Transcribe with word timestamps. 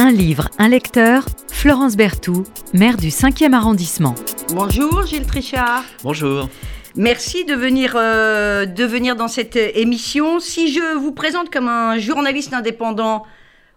Un 0.00 0.12
livre, 0.12 0.48
un 0.58 0.68
lecteur, 0.68 1.26
Florence 1.48 1.96
Berthoud, 1.96 2.46
maire 2.72 2.96
du 2.96 3.08
5e 3.08 3.52
arrondissement. 3.52 4.14
Bonjour 4.54 5.04
Gilles 5.04 5.26
Trichard. 5.26 5.82
Bonjour. 6.04 6.48
Merci 6.94 7.44
de 7.44 7.54
venir, 7.54 7.94
euh, 7.96 8.64
de 8.64 8.84
venir 8.84 9.16
dans 9.16 9.26
cette 9.26 9.56
émission. 9.56 10.38
Si 10.38 10.72
je 10.72 10.96
vous 10.96 11.10
présente 11.10 11.50
comme 11.50 11.66
un 11.66 11.98
journaliste 11.98 12.54
indépendant, 12.54 13.24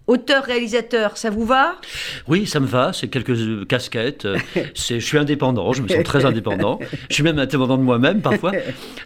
auteur-réalisateur, 0.07 1.17
ça 1.17 1.29
vous 1.29 1.45
va? 1.45 1.75
Oui, 2.27 2.45
ça 2.45 2.59
me 2.59 2.65
va, 2.65 2.91
c'est 2.93 3.07
quelques 3.07 3.67
casquettes. 3.67 4.27
C'est, 4.75 4.99
je 4.99 5.05
suis 5.05 5.17
indépendant, 5.17 5.73
je 5.73 5.81
me 5.81 5.87
sens 5.87 6.03
très 6.03 6.25
indépendant. 6.25 6.79
Je 7.09 7.13
suis 7.15 7.23
même 7.23 7.39
indépendant 7.39 7.77
de 7.77 7.83
moi-même 7.83 8.21
parfois. 8.21 8.51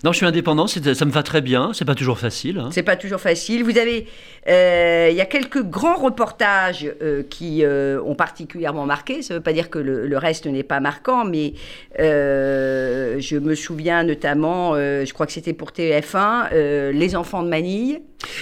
Non, 0.04 0.12
je 0.12 0.18
suis 0.18 0.26
indépendant, 0.26 0.68
ça 0.68 1.06
me 1.06 1.12
va 1.12 1.24
très 1.24 1.42
bien, 1.42 1.72
c'est 1.74 1.86
pas 1.86 1.96
toujours 1.96 2.18
facile. 2.20 2.60
hein. 2.60 2.70
C'est 2.72 2.84
pas 2.84 2.96
toujours 2.96 3.20
facile. 3.20 3.64
Vous 3.64 3.78
avez, 3.78 4.08
euh, 4.48 5.10
il 5.12 5.16
y 5.16 5.22
a 5.22 5.26
quelques 5.26 5.62
grands 5.64 5.96
reportages 5.98 6.90
euh, 7.02 7.24
qui 7.30 7.64
euh, 7.64 8.02
ont 8.04 8.16
particulièrement 8.16 8.86
marqué. 8.86 9.22
Ça 9.22 9.34
ne 9.34 9.40
veut 9.40 9.44
pas 9.44 9.54
dire 9.54 9.70
que 9.70 9.80
le, 9.80 10.08
le 10.08 10.18
reste 10.18 10.46
n'est 10.48 10.64
pas 10.64 10.80
marquant, 10.80 11.26
mais 11.26 11.54
euh, 12.00 13.18
je 13.20 13.38
me 13.38 13.56
souviens 13.56 14.04
notamment, 14.04 14.74
euh, 14.76 15.06
je 15.06 15.14
crois 15.14 15.26
que 15.26 15.32
c'était 15.32 15.54
pour 15.54 15.72
TF1, 15.72 16.50
euh, 16.54 16.92
Les 16.92 17.16
enfants 17.16 17.44
de 17.44 17.50
Manille. 17.50 18.00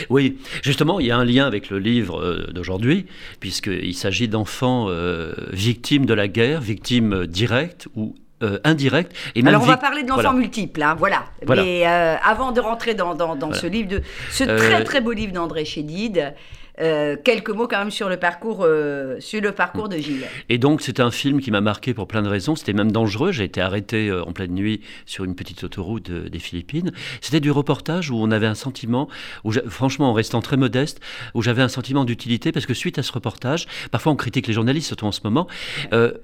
Oui, 0.10 0.38
justement, 0.62 1.00
il 1.00 1.08
y 1.08 1.12
a 1.12 1.18
un 1.18 1.26
lien 1.26 1.46
avec 1.46 1.70
le 1.70 1.78
livre 1.80 2.22
euh, 2.22 2.43
d'aujourd'hui, 2.52 3.06
puisqu'il 3.40 3.94
s'agit 3.96 4.28
d'enfants 4.28 4.88
euh, 4.90 5.34
victimes 5.52 6.06
de 6.06 6.14
la 6.14 6.28
guerre, 6.28 6.62
victimes 6.62 7.26
directes 7.28 7.88
ou 7.96 8.16
euh, 8.42 8.60
indirectes. 8.64 9.14
Et 9.36 9.42
même 9.42 9.50
Alors 9.54 9.64
on 9.64 9.66
va 9.68 9.78
parler 9.78 10.04
de 10.04 10.10
l'enfant 10.10 10.22
Voilà. 10.24 10.38
multiple, 10.38 10.82
hein, 10.82 10.96
voilà. 10.98 11.24
Voilà. 11.46 11.64
Mais 11.64 11.88
euh, 11.88 12.16
avant 12.24 12.52
de 12.52 12.60
rentrer 12.60 12.94
dans, 12.94 13.16
dans- 13.16 13.36
dans 13.36 13.48
Voilà. 13.48 13.62
ce 13.62 13.68
livre, 13.68 13.88
de, 13.90 14.02
ce 14.32 14.44
très 14.44 14.84
très 14.84 15.00
beau 15.02 15.12
livre 15.14 15.32
d'André 15.34 15.64
Chédid, 15.66 16.34
euh, 16.82 17.16
quelques 17.24 17.50
mots 17.50 17.68
quand 17.68 17.78
même 17.80 17.92
sur 17.92 18.10
le 18.10 18.18
parcours, 18.18 18.62
euh, 18.64 19.20
sur 19.20 19.42
le 19.42 19.52
parcours 19.52 19.90
de 19.90 19.98
Gilles. 19.98 20.26
Et 20.50 20.58
donc, 20.58 20.82
c'était 20.82 21.02
un 21.02 21.12
film 21.12 21.40
qui 21.40 21.52
m'a 21.52 21.62
marqué 21.62 21.94
pour 21.94 22.08
plein 22.08 22.22
de 22.22 22.28
raisons. 22.28 22.56
C'était 22.56 22.74
même 22.74 22.92
dangereux. 22.92 23.32
J'ai 23.32 23.44
été 23.44 23.62
arrêté 23.62 24.10
euh, 24.10 24.24
en 24.24 24.32
pleine 24.34 24.54
nuit 24.54 24.82
sur 25.06 25.24
une 25.24 25.36
petite 25.36 25.64
autoroute 25.64 26.10
des 26.12 26.40
Philippines. 26.40 26.92
C'était 27.22 27.40
du 27.40 27.52
reportage 27.52 28.10
où 28.10 28.16
on 28.18 28.32
avait 28.32 28.48
un 28.48 28.56
sentiment, 28.56 29.08
où 29.44 29.52
franchement, 29.68 30.10
en 30.10 30.14
restant 30.14 30.42
très 30.42 30.58
modeste, 30.58 31.00
où 31.34 31.42
j'avais 31.42 31.62
un 31.62 31.68
sentiment 31.68 32.06
d'utilité 32.06 32.52
parce 32.52 32.66
que 32.66 32.74
suite 32.74 32.98
à 32.98 33.04
ce 33.04 33.12
reportage, 33.12 33.68
parfois 33.92 34.12
on 34.12 34.16
critique 34.16 34.48
les 34.48 34.54
journalistes, 34.54 34.88
surtout 34.88 35.06
en 35.06 35.12
ce 35.12 35.22
moment, 35.24 35.48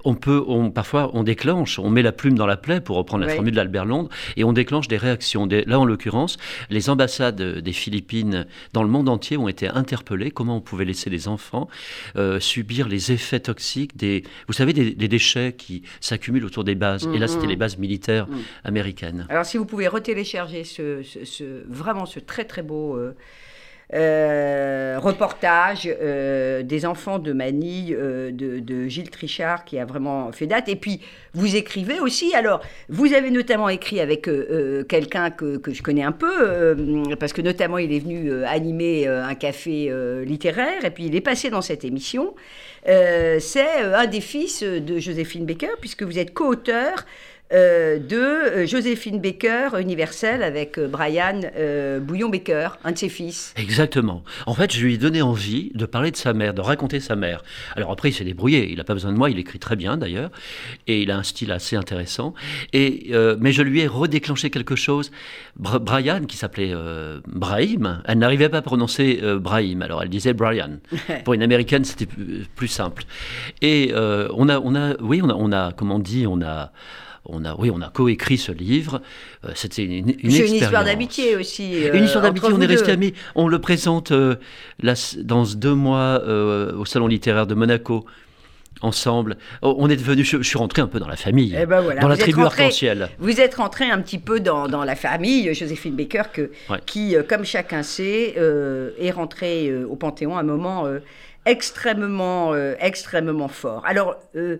on 0.04 0.14
peut, 0.14 0.44
on, 0.46 0.70
parfois 0.70 1.10
on 1.14 1.22
déclenche, 1.22 1.78
on 1.78 1.90
met 1.90 2.02
la 2.02 2.12
plume 2.12 2.36
dans 2.36 2.46
la 2.46 2.56
plaie 2.56 2.80
pour 2.80 2.96
reprendre 2.96 3.22
la 3.24 3.28
Oui. 3.30 3.34
formule 3.36 3.54
d'Albert 3.54 3.84
Londres 3.84 4.08
et 4.36 4.44
on 4.44 4.52
déclenche 4.52 4.88
des 4.88 4.96
réactions. 4.96 5.46
Des- 5.46 5.64
là, 5.64 5.78
en 5.78 5.84
l'occurrence, 5.84 6.36
les 6.70 6.90
ambassades 6.90 7.40
des 7.40 7.72
Philippines 7.72 8.46
dans 8.72 8.82
le 8.82 8.88
monde 8.88 9.08
entier 9.08 9.36
ont 9.36 9.48
été 9.48 9.68
interpellées. 9.68 10.30
Comment 10.40 10.56
on 10.56 10.62
pouvait 10.62 10.86
laisser 10.86 11.10
des 11.10 11.28
enfants 11.28 11.68
euh, 12.16 12.40
subir 12.40 12.88
les 12.88 13.12
effets 13.12 13.40
toxiques 13.40 13.94
des, 13.98 14.24
vous 14.46 14.54
savez, 14.54 14.72
des, 14.72 14.94
des 14.94 15.06
déchets 15.06 15.52
qui 15.52 15.82
s'accumulent 16.00 16.46
autour 16.46 16.64
des 16.64 16.74
bases. 16.74 17.06
Et 17.14 17.18
là, 17.18 17.28
c'était 17.28 17.46
les 17.46 17.56
bases 17.56 17.76
militaires 17.76 18.26
Mhm. 18.26 18.38
américaines. 18.64 19.26
Alors 19.28 19.44
si 19.44 19.58
vous 19.58 19.66
pouvez 19.66 19.86
retélécharger 19.86 20.64
ce, 20.64 21.02
ce- 21.02 21.26
ce- 21.26 21.62
vraiment 21.68 22.06
ce 22.06 22.20
très 22.20 22.46
très 22.46 22.62
beau 22.62 22.96
euh, 22.96 23.14
euh, 23.92 25.00
reportage 25.00 25.88
euh, 26.00 26.62
des 26.62 26.86
enfants 26.86 27.18
de 27.18 27.32
Manille 27.32 27.96
euh, 27.98 28.30
de, 28.30 28.86
Gilles 28.86 29.10
Trichard 29.10 29.64
qui 29.64 29.80
a 29.80 29.84
vraiment 29.84 30.30
fait 30.30 30.46
date. 30.46 30.68
Et 30.68 30.76
puis 30.76 31.00
vous 31.34 31.56
écrivez 31.56 31.98
aussi. 31.98 32.32
Alors 32.34 32.60
vous 32.88 33.12
avez 33.14 33.32
notamment 33.32 33.68
écrit 33.68 33.98
avec 33.98 34.28
quelqu'un 34.88 35.30
que, 35.30 35.56
que 35.56 35.72
je 35.72 35.82
connais 35.82 36.04
un 36.04 36.12
peu 36.12 36.76
parce 37.18 37.32
que 37.32 37.42
notamment 37.42 37.78
il 37.78 37.92
est 37.92 37.98
venu 37.98 38.44
animer 38.44 39.06
un 39.06 39.34
café 39.34 39.92
littéraire 40.24 40.84
et 40.84 40.90
puis 40.90 41.06
il 41.06 41.16
est 41.16 41.20
passé 41.20 41.50
dans 41.50 41.62
cette 41.62 41.84
émission. 41.84 42.34
C'est 42.84 43.82
un 43.94 44.06
des 44.06 44.20
fils 44.20 44.62
de 44.62 44.98
Joséphine 44.98 45.46
Baker 45.46 45.76
puisque 45.80 46.02
vous 46.02 46.18
êtes 46.18 46.32
co-auteur 46.32 47.04
euh, 47.52 47.98
de 47.98 48.16
euh, 48.16 48.66
Joséphine 48.66 49.20
Baker, 49.20 49.70
Universel, 49.80 50.42
avec 50.42 50.78
euh, 50.78 50.86
Brian 50.86 51.40
euh, 51.56 51.98
Bouillon-Baker, 52.00 52.70
un 52.84 52.92
de 52.92 52.98
ses 52.98 53.08
fils. 53.08 53.52
Exactement. 53.56 54.22
En 54.46 54.54
fait, 54.54 54.72
je 54.72 54.84
lui 54.84 54.94
ai 54.94 54.98
donné 54.98 55.22
envie 55.22 55.72
de 55.74 55.84
parler 55.86 56.10
de 56.10 56.16
sa 56.16 56.32
mère, 56.32 56.54
de 56.54 56.60
raconter 56.60 57.00
sa 57.00 57.16
mère. 57.16 57.42
Alors 57.76 57.90
après, 57.90 58.10
il 58.10 58.12
s'est 58.12 58.24
débrouillé. 58.24 58.70
Il 58.70 58.76
n'a 58.76 58.84
pas 58.84 58.94
besoin 58.94 59.12
de 59.12 59.18
moi. 59.18 59.30
Il 59.30 59.38
écrit 59.38 59.58
très 59.58 59.76
bien 59.76 59.96
d'ailleurs, 59.96 60.30
et 60.86 61.02
il 61.02 61.10
a 61.10 61.16
un 61.16 61.22
style 61.22 61.50
assez 61.52 61.76
intéressant. 61.76 62.34
Et 62.72 63.08
euh, 63.12 63.36
mais 63.40 63.52
je 63.52 63.62
lui 63.62 63.80
ai 63.80 63.86
redéclenché 63.86 64.50
quelque 64.50 64.76
chose. 64.76 65.10
Br- 65.60 65.80
Brian, 65.80 66.24
qui 66.26 66.36
s'appelait 66.36 66.74
Brahim, 67.26 68.02
elle 68.06 68.18
n'arrivait 68.18 68.48
pas 68.48 68.58
à 68.58 68.62
prononcer 68.62 69.20
Brahim. 69.40 69.82
Alors 69.82 70.02
elle 70.02 70.08
disait 70.08 70.32
Brian. 70.34 70.78
Pour 71.24 71.34
une 71.34 71.42
américaine, 71.42 71.84
c'était 71.84 72.06
plus, 72.54 72.68
simple. 72.68 73.04
Et 73.62 73.92
on 73.94 74.48
a, 74.48 74.60
on 74.60 74.74
a, 74.74 74.96
oui, 75.00 75.20
on 75.22 75.28
a, 75.28 75.34
on 75.34 75.52
a, 75.52 75.72
comment 75.72 75.96
on 75.96 75.98
dit, 75.98 76.26
on 76.26 76.40
a. 76.42 76.72
On 77.26 77.44
a, 77.44 77.54
oui, 77.56 77.70
on 77.72 77.80
a 77.82 77.90
coécrit 77.90 78.38
ce 78.38 78.50
livre. 78.52 79.02
Euh, 79.44 79.50
C'était 79.54 79.84
une, 79.84 79.92
une 80.08 80.14
une 80.18 80.30
histoire 80.30 80.84
d'amitié 80.84 81.36
aussi. 81.36 81.84
euh, 81.86 81.92
Une 81.94 82.04
histoire 82.04 82.24
d'amitié, 82.24 82.48
on 82.52 82.60
est 82.60 82.66
restés 82.66 82.86
deux. 82.86 82.92
amis. 82.92 83.14
On 83.34 83.46
le 83.48 83.58
présente 83.60 84.10
euh, 84.12 84.36
là, 84.82 84.94
dans 85.18 85.44
deux 85.44 85.74
mois 85.74 86.22
euh, 86.24 86.72
au 86.74 86.84
Salon 86.86 87.06
littéraire 87.08 87.46
de 87.46 87.54
Monaco, 87.54 88.06
ensemble. 88.82 89.36
Oh, 89.60 89.74
On 89.78 89.90
est 89.90 89.96
devenu, 89.96 90.24
je, 90.24 90.38
je 90.38 90.42
suis 90.48 90.56
rentré 90.56 90.80
un 90.80 90.86
peu 90.86 90.98
dans 90.98 91.08
la 91.08 91.16
famille, 91.16 91.54
Eh 91.60 91.66
ben 91.66 91.82
voilà, 91.82 92.00
dans 92.00 92.08
la 92.08 92.16
tribu 92.16 92.40
arc-en-ciel. 92.42 93.10
Vous 93.18 93.38
êtes 93.40 93.56
rentré 93.56 93.90
un 93.90 94.00
petit 94.00 94.18
peu 94.18 94.40
dans, 94.40 94.68
dans 94.68 94.84
la 94.84 94.96
famille, 94.96 95.52
Joséphine 95.52 95.94
Baker, 95.94 96.22
que, 96.32 96.50
Ouais. 96.70 96.78
qui, 96.86 97.14
euh, 97.16 97.22
comme 97.22 97.44
chacun 97.44 97.82
sait, 97.82 98.34
euh, 98.38 98.92
est 98.98 99.10
rentrée 99.10 99.68
euh, 99.68 99.84
au 99.86 99.96
Panthéon 99.96 100.36
à 100.38 100.40
un 100.40 100.44
moment 100.44 100.86
euh, 100.86 101.00
extrêmement, 101.44 102.52
euh, 102.54 102.74
extrêmement 102.80 103.48
fort. 103.48 103.82
Alors, 103.86 104.16
euh, 104.36 104.56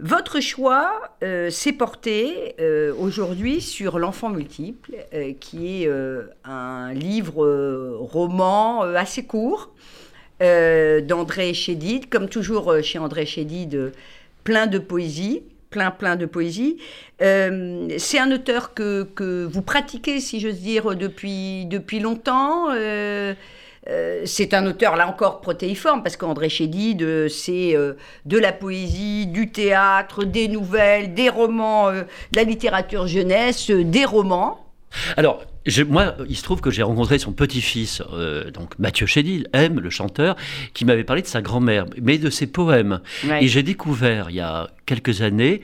votre 0.00 0.40
choix 0.40 1.12
euh, 1.22 1.50
s'est 1.50 1.72
porté 1.72 2.56
euh, 2.60 2.92
aujourd'hui 2.98 3.60
sur 3.60 3.98
L'enfant 3.98 4.28
multiple, 4.28 4.92
euh, 5.14 5.32
qui 5.38 5.84
est 5.84 5.90
un 6.44 6.92
livre 6.92 7.96
roman 8.00 8.82
assez 8.82 9.24
court 9.24 9.72
d'André 10.40 11.54
Chédid, 11.54 12.08
comme 12.10 12.28
toujours 12.28 12.82
chez 12.82 12.98
André 12.98 13.24
Chédid, 13.24 13.92
plein 14.42 14.66
de 14.66 14.78
poésie, 14.78 15.42
plein 15.70 15.90
plein 15.90 16.16
de 16.16 16.26
poésie. 16.26 16.78
C'est 17.20 18.18
un 18.18 18.30
auteur 18.30 18.74
que, 18.74 19.48
vous 19.50 19.62
pratiquez, 19.62 20.20
si 20.20 20.40
j'ose 20.40 20.60
dire, 20.60 20.96
depuis 20.96 22.00
longtemps. 22.00 22.68
Euh, 23.88 24.22
c'est 24.24 24.54
un 24.54 24.66
auteur, 24.66 24.96
là 24.96 25.06
encore, 25.06 25.40
protéiforme, 25.40 26.02
parce 26.02 26.16
qu'André 26.16 26.48
Chédid, 26.48 27.02
euh, 27.02 27.28
c'est 27.28 27.76
euh, 27.76 27.94
de 28.24 28.38
la 28.38 28.52
poésie, 28.52 29.26
du 29.26 29.50
théâtre, 29.50 30.24
des 30.24 30.48
nouvelles, 30.48 31.14
des 31.14 31.28
romans, 31.28 31.92
de 31.92 32.06
la 32.34 32.44
littérature 32.44 33.06
jeunesse, 33.06 33.70
des 33.70 34.04
romans. 34.04 34.63
Alors, 35.16 35.42
je- 35.66 35.82
moi, 35.82 36.14
il 36.28 36.36
se 36.36 36.42
trouve 36.42 36.60
que 36.60 36.70
j'ai 36.70 36.82
rencontré 36.82 37.18
son 37.18 37.32
petit-fils, 37.32 38.02
euh, 38.12 38.50
donc 38.50 38.78
Mathieu 38.78 39.06
Chédid, 39.06 39.48
M, 39.52 39.80
le 39.80 39.90
chanteur, 39.90 40.36
qui 40.74 40.84
m'avait 40.84 41.04
parlé 41.04 41.22
de 41.22 41.26
sa 41.26 41.40
grand-mère, 41.42 41.86
mais 42.02 42.18
de 42.18 42.28
ses 42.30 42.46
poèmes. 42.46 43.00
Ouais. 43.26 43.42
Et 43.44 43.48
j'ai 43.48 43.62
découvert, 43.62 44.26
il 44.30 44.36
y 44.36 44.40
a 44.40 44.70
quelques 44.86 45.22
années, 45.22 45.62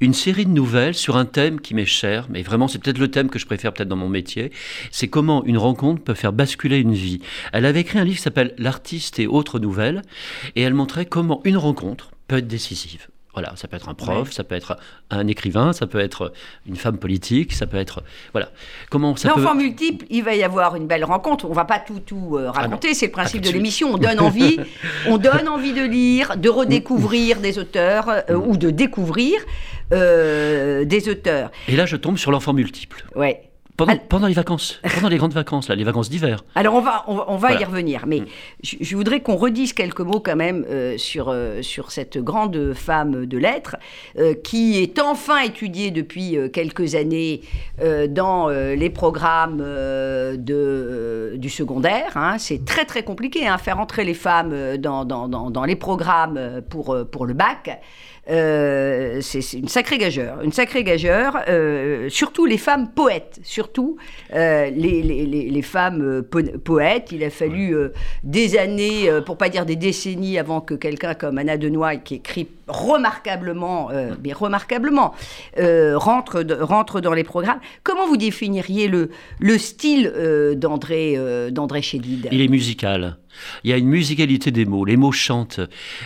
une 0.00 0.14
série 0.14 0.46
de 0.46 0.50
nouvelles 0.50 0.94
sur 0.94 1.16
un 1.18 1.26
thème 1.26 1.60
qui 1.60 1.74
m'est 1.74 1.84
cher, 1.84 2.26
mais 2.30 2.42
vraiment, 2.42 2.66
c'est 2.68 2.78
peut-être 2.78 2.98
le 2.98 3.10
thème 3.10 3.28
que 3.28 3.38
je 3.38 3.44
préfère 3.46 3.72
peut-être 3.74 3.88
dans 3.88 3.96
mon 3.96 4.08
métier. 4.08 4.50
C'est 4.90 5.08
comment 5.08 5.44
une 5.44 5.58
rencontre 5.58 6.02
peut 6.02 6.14
faire 6.14 6.32
basculer 6.32 6.78
une 6.78 6.94
vie. 6.94 7.20
Elle 7.52 7.66
avait 7.66 7.80
écrit 7.80 7.98
un 7.98 8.04
livre 8.04 8.16
qui 8.16 8.22
s'appelle 8.22 8.54
L'artiste 8.58 9.18
et 9.18 9.26
autres 9.26 9.58
nouvelles, 9.58 10.00
et 10.56 10.62
elle 10.62 10.74
montrait 10.74 11.04
comment 11.06 11.42
une 11.44 11.58
rencontre 11.58 12.10
peut 12.28 12.38
être 12.38 12.48
décisive. 12.48 13.08
Voilà, 13.34 13.54
ça 13.56 13.66
peut 13.66 13.76
être 13.76 13.88
un 13.88 13.94
prof, 13.94 14.30
ça 14.30 14.44
peut 14.44 14.54
être 14.54 14.76
un 15.10 15.26
écrivain, 15.26 15.72
ça 15.72 15.86
peut 15.86 16.00
être 16.00 16.32
une 16.66 16.76
femme 16.76 16.98
politique, 16.98 17.54
ça 17.54 17.66
peut 17.66 17.78
être 17.78 18.02
voilà. 18.32 18.50
Comment 18.90 19.16
ça 19.16 19.32
peut 19.32 19.40
L'enfant 19.40 19.54
multiple, 19.54 20.04
il 20.10 20.22
va 20.22 20.34
y 20.34 20.42
avoir 20.42 20.76
une 20.76 20.86
belle 20.86 21.04
rencontre. 21.04 21.46
On 21.48 21.54
va 21.54 21.64
pas 21.64 21.78
tout 21.78 22.00
tout 22.00 22.36
euh, 22.36 22.50
raconter, 22.50 22.88
non. 22.88 22.94
c'est 22.94 23.06
le 23.06 23.12
principe 23.12 23.40
tout 23.40 23.48
de 23.48 23.52
de 23.52 23.56
l'émission. 23.56 23.94
On 23.94 23.98
donne 23.98 24.20
envie, 24.20 24.58
on 25.08 25.16
donne 25.16 25.48
envie 25.48 25.72
de 25.72 25.82
lire, 25.82 26.36
de 26.36 26.50
redécouvrir 26.50 27.40
des 27.40 27.58
auteurs 27.58 28.08
euh, 28.08 28.34
ou 28.34 28.58
de 28.58 28.68
découvrir 28.68 29.40
euh, 29.92 30.84
des 30.84 31.08
auteurs. 31.08 31.50
Et 31.68 31.76
là, 31.76 31.86
je 31.86 31.96
tombe 31.96 32.18
sur 32.18 32.30
l'enfant 32.32 32.52
multiple. 32.52 33.04
Ouais. 33.14 33.51
Pendant, 33.76 34.26
les 34.28 34.34
vacances, 34.34 34.80
pendant 34.94 35.08
les 35.08 35.16
grandes 35.16 35.32
vacances, 35.32 35.68
là, 35.68 35.74
les 35.74 35.82
vacances 35.82 36.08
d'hiver. 36.10 36.44
Alors 36.54 36.74
on 36.74 36.80
va, 36.80 37.04
on 37.08 37.16
va, 37.16 37.24
on 37.28 37.36
va 37.36 37.54
y 37.54 37.64
revenir, 37.64 38.04
mais 38.06 38.22
je, 38.62 38.76
je 38.80 38.96
voudrais 38.96 39.20
qu'on 39.20 39.34
redise 39.34 39.72
quelques 39.72 40.00
mots 40.00 40.20
quand 40.20 40.36
même 40.36 40.64
euh, 40.68 40.98
sur, 40.98 41.30
euh, 41.30 41.62
sur 41.62 41.90
cette 41.90 42.18
grande 42.18 42.74
femme 42.74 43.26
de 43.26 43.38
lettres 43.38 43.76
euh, 44.18 44.34
qui 44.34 44.80
est 44.80 45.00
enfin 45.00 45.40
étudiée 45.40 45.90
depuis 45.90 46.36
quelques 46.52 46.94
années 46.94 47.40
dans 48.10 48.48
les 48.48 48.90
programmes 48.90 49.58
de, 49.58 51.32
du 51.36 51.48
secondaire. 51.48 52.12
hein. 52.16 52.36
C'est 52.38 52.64
très 52.64 52.84
très 52.84 53.02
compliqué, 53.02 53.48
hein, 53.48 53.58
faire 53.58 53.80
entrer 53.80 54.04
les 54.04 54.14
femmes 54.14 54.76
dans, 54.76 55.04
dans, 55.04 55.28
dans, 55.28 55.50
dans 55.50 55.64
les 55.64 55.76
programmes 55.76 56.60
pour, 56.68 56.96
pour 57.10 57.26
le 57.26 57.34
bac. 57.34 57.80
Euh, 58.30 59.18
c'est 59.20 59.54
une 59.54 59.66
sacrée 59.66 59.98
gageure, 59.98 60.42
une 60.42 60.52
sacrée 60.52 60.84
gageure, 60.84 61.38
euh, 61.48 62.08
surtout 62.08 62.46
les 62.46 62.56
femmes 62.56 62.88
poètes, 62.94 63.40
surtout 63.42 63.96
euh, 64.32 64.70
les, 64.70 65.02
les- 65.02 65.26
les- 65.26 65.50
les 65.50 65.62
femmes 65.62 66.22
po- 66.22 66.40
poètes. 66.62 67.08
Il 67.10 67.24
a 67.24 67.30
fallu 67.30 67.74
des 68.22 68.56
années, 68.56 69.10
pour 69.26 69.36
pas 69.36 69.48
dire 69.48 69.66
des 69.66 69.74
décennies, 69.74 70.38
avant 70.38 70.60
que 70.60 70.74
quelqu'un 70.74 71.14
comme 71.14 71.36
Anna 71.38 71.56
Denoy, 71.56 71.96
qui 72.04 72.14
écrit 72.16 72.46
remarquablement, 72.68 73.90
mais 74.22 74.32
remarquablement, 74.32 75.14
rentre, 75.58 76.44
rentre 76.60 77.00
dans 77.00 77.14
les 77.14 77.24
programmes. 77.24 77.58
Comment 77.82 78.06
vous 78.06 78.16
définiriez 78.16 78.86
le, 78.86 79.10
le 79.40 79.58
style 79.58 80.12
d'André 80.56 81.18
d'André 81.50 81.82
Chédid? 81.82 82.28
Il 82.30 82.40
est 82.40 82.48
musical. 82.48 83.16
Il 83.64 83.70
y 83.70 83.72
a 83.72 83.76
une 83.78 83.88
musicalité 83.88 84.50
des 84.52 84.64
mots. 84.64 84.84
Les 84.84 84.96
mots 84.96 85.12
chantent. 85.12 85.60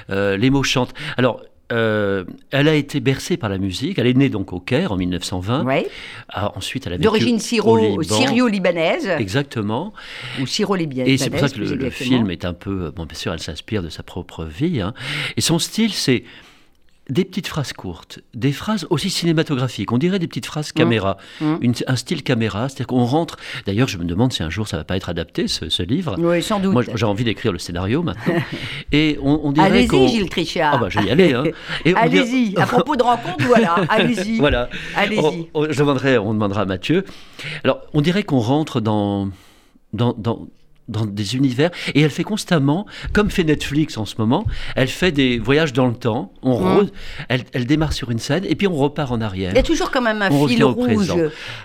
Les 0.09 0.51
mots 0.51 0.63
chantent. 0.63 0.95
Alors, 1.19 1.43
euh, 1.73 2.25
elle 2.51 2.69
a 2.69 2.75
été 2.75 3.01
bercée 3.01 3.37
par 3.37 3.49
la 3.51 3.59
musique. 3.59 3.99
Elle 3.99 4.07
est 4.07 4.15
née 4.15 4.29
donc 4.29 4.53
au 4.53 4.61
Caire 4.61 4.93
en 4.93 4.97
1920. 4.97 5.65
Ouais. 5.65 5.87
Ah, 6.29 6.53
ensuite, 6.57 6.87
elle 6.87 6.95
a 6.95 6.99
D'origine 6.99 7.37
au 7.37 7.41
syro- 7.41 7.77
Liban. 8.01 8.03
syrio-libanaise, 8.03 9.09
Exactement. 9.19 9.93
ou 10.41 10.47
syro-libanaise. 10.47 11.09
Et 11.09 11.19
c'est 11.19 11.31
pour 11.31 11.41
ça 11.41 11.49
que 11.49 11.59
le, 11.61 11.91
film 11.91 12.31
est 12.31 12.45
un 12.45 12.55
peu. 12.55 12.93
Bon, 12.95 13.05
bien 13.07 13.17
sûr, 13.19 13.33
elle 13.33 13.41
s'inspire 13.41 13.83
de 13.83 13.89
sa 13.89 14.03
propre 14.03 14.45
vie. 14.45 14.81
hein. 14.81 14.95
Et 15.37 15.41
son 15.41 15.59
style, 15.59 15.93
c'est 15.93 16.25
des 17.09 17.25
petites 17.25 17.47
phrases 17.47 17.73
courtes, 17.73 18.19
des 18.35 18.51
phrases 18.53 18.87
aussi 18.91 19.11
cinématographiques. 19.11 19.93
On 19.93 19.99
dirait 19.99 20.19
des 20.19 20.27
petites 20.27 20.47
phrases 20.47 20.73
caméra, 20.73 21.19
Mmh. 21.41 21.55
Une- 21.61 21.75
un 21.87 21.97
style 21.97 22.23
caméra. 22.25 22.69
C'est-à-dire 22.69 22.89
qu'on 22.89 23.05
rentre. 23.05 23.37
D'ailleurs, 23.65 23.87
je 23.89 23.97
me 23.99 24.05
demande 24.05 24.33
si 24.33 24.43
un 24.43 24.51
jour 24.51 24.67
ça 24.67 24.77
va 24.77 24.85
pas 24.85 24.97
être 24.97 25.09
adapté, 25.09 25.47
ce, 25.47 25.69
ce 25.69 25.83
livre. 25.85 26.17
Oui, 26.19 26.43
sans 26.43 26.59
doute. 26.59 26.73
Moi, 26.73 26.83
j'ai 26.95 27.07
envie 27.07 27.23
d'écrire 27.25 27.53
le 27.53 27.59
scénario 27.59 28.03
maintenant. 28.03 28.35
Et 28.93 29.19
on, 29.23 29.41
on 29.45 29.53
dirait 29.53 29.67
Allez-y, 29.67 30.09
Gilles 30.09 30.29
Trichard. 30.31 30.75
Ah 30.75 30.79
bah, 30.79 30.89
je 30.89 30.99
vais 30.99 31.07
y 31.07 31.11
aller. 31.11 31.33
Hein. 31.33 31.45
Dirait- 31.85 31.99
Allez-y. 32.01 32.57
À 32.59 32.67
propos 32.67 32.97
de 32.97 33.03
rencontre, 33.03 33.45
voilà. 33.47 33.75
Allez-y. 33.89 34.39
Voilà. 34.39 34.69
Allez-y. 34.97 35.21
On, 35.55 35.61
on- 35.63 35.71
je 35.73 35.79
demanderai, 35.79 36.19
on 36.19 36.35
demandera 36.35 36.63
à 36.63 36.65
Mathieu. 36.67 37.05
Alors, 37.63 37.83
on 37.95 38.01
dirait 38.01 38.25
qu'on 38.25 38.41
rentre 38.41 38.81
dans, 38.81 39.29
dans, 39.93 40.13
dans, 40.19 40.49
dans 40.89 41.05
des 41.05 41.35
univers 41.37 41.71
et 41.95 42.01
elle 42.03 42.11
fait 42.11 42.23
constamment, 42.25 42.87
comme 43.13 43.31
fait 43.31 43.45
Netflix 43.45 43.97
en 43.99 44.05
ce 44.05 44.15
moment, 44.19 44.45
elle 44.77 44.89
fait 44.89 45.11
des 45.13 45.39
voyages 45.39 45.73
dans 45.73 45.87
le 45.87 45.95
temps. 45.95 46.33
On 46.43 46.61
Mm. 46.61 46.79
re- 46.85 46.91
elle, 47.29 47.43
elle 47.53 47.67
démarre 47.67 47.93
sur 47.93 48.11
une 48.11 48.19
scène 48.19 48.45
et 48.49 48.55
puis 48.55 48.67
on 48.69 48.75
repart 48.77 49.11
en 49.11 49.21
arrière. 49.21 49.51
Il 49.53 49.57
y 49.57 49.61
a 49.61 49.63
toujours 49.65 49.91
quand 49.91 50.03
même 50.03 50.23
un 50.23 50.31
On 50.31 50.47
fil 50.47 50.63
rouge. 50.65 51.13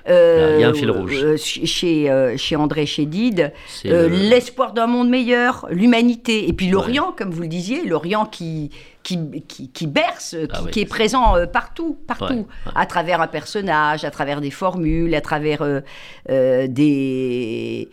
euh, 0.10 0.56
Il 0.58 0.62
y 0.62 0.64
a 0.64 0.70
un 0.70 0.74
fil 0.74 0.90
rouge. 0.92 1.20
euh, 1.24 1.38
chez, 1.38 2.10
euh, 2.10 2.36
chez 2.38 2.56
André 2.56 2.86
Chédid. 2.86 3.52
Euh, 3.86 4.10
le- 4.10 4.16
L'espoir 4.30 4.74
d'un 4.74 4.88
monde 4.88 5.10
meilleur, 5.10 5.68
l'humanité. 5.70 6.48
Et 6.50 6.54
puis 6.54 6.68
l'Orient, 6.70 7.14
comme 7.18 7.30
vous 7.32 7.42
le 7.42 7.48
disiez, 7.48 7.86
l'Orient 7.86 8.26
qui, 8.26 8.70
qui, 9.04 9.18
qui, 9.48 9.70
qui 9.70 9.88
berce, 9.88 10.32
qui, 10.40 10.48
Ah 10.54 10.62
oui. 10.64 10.72
qui 10.72 10.80
est 10.82 10.86
présent 10.86 11.36
euh, 11.36 11.46
partout, 11.48 11.98
partout, 12.08 12.26
Ouais, 12.26 12.40
ouais. 12.40 12.72
à 12.76 12.86
travers 12.86 13.20
un 13.22 13.28
personnage, 13.28 14.04
à 14.06 14.12
travers 14.12 14.42
des 14.42 14.52
formules, 14.52 15.14
à 15.16 15.22
travers 15.22 15.62
euh, 15.64 15.82
euh, 16.30 16.68
des, 16.68 17.90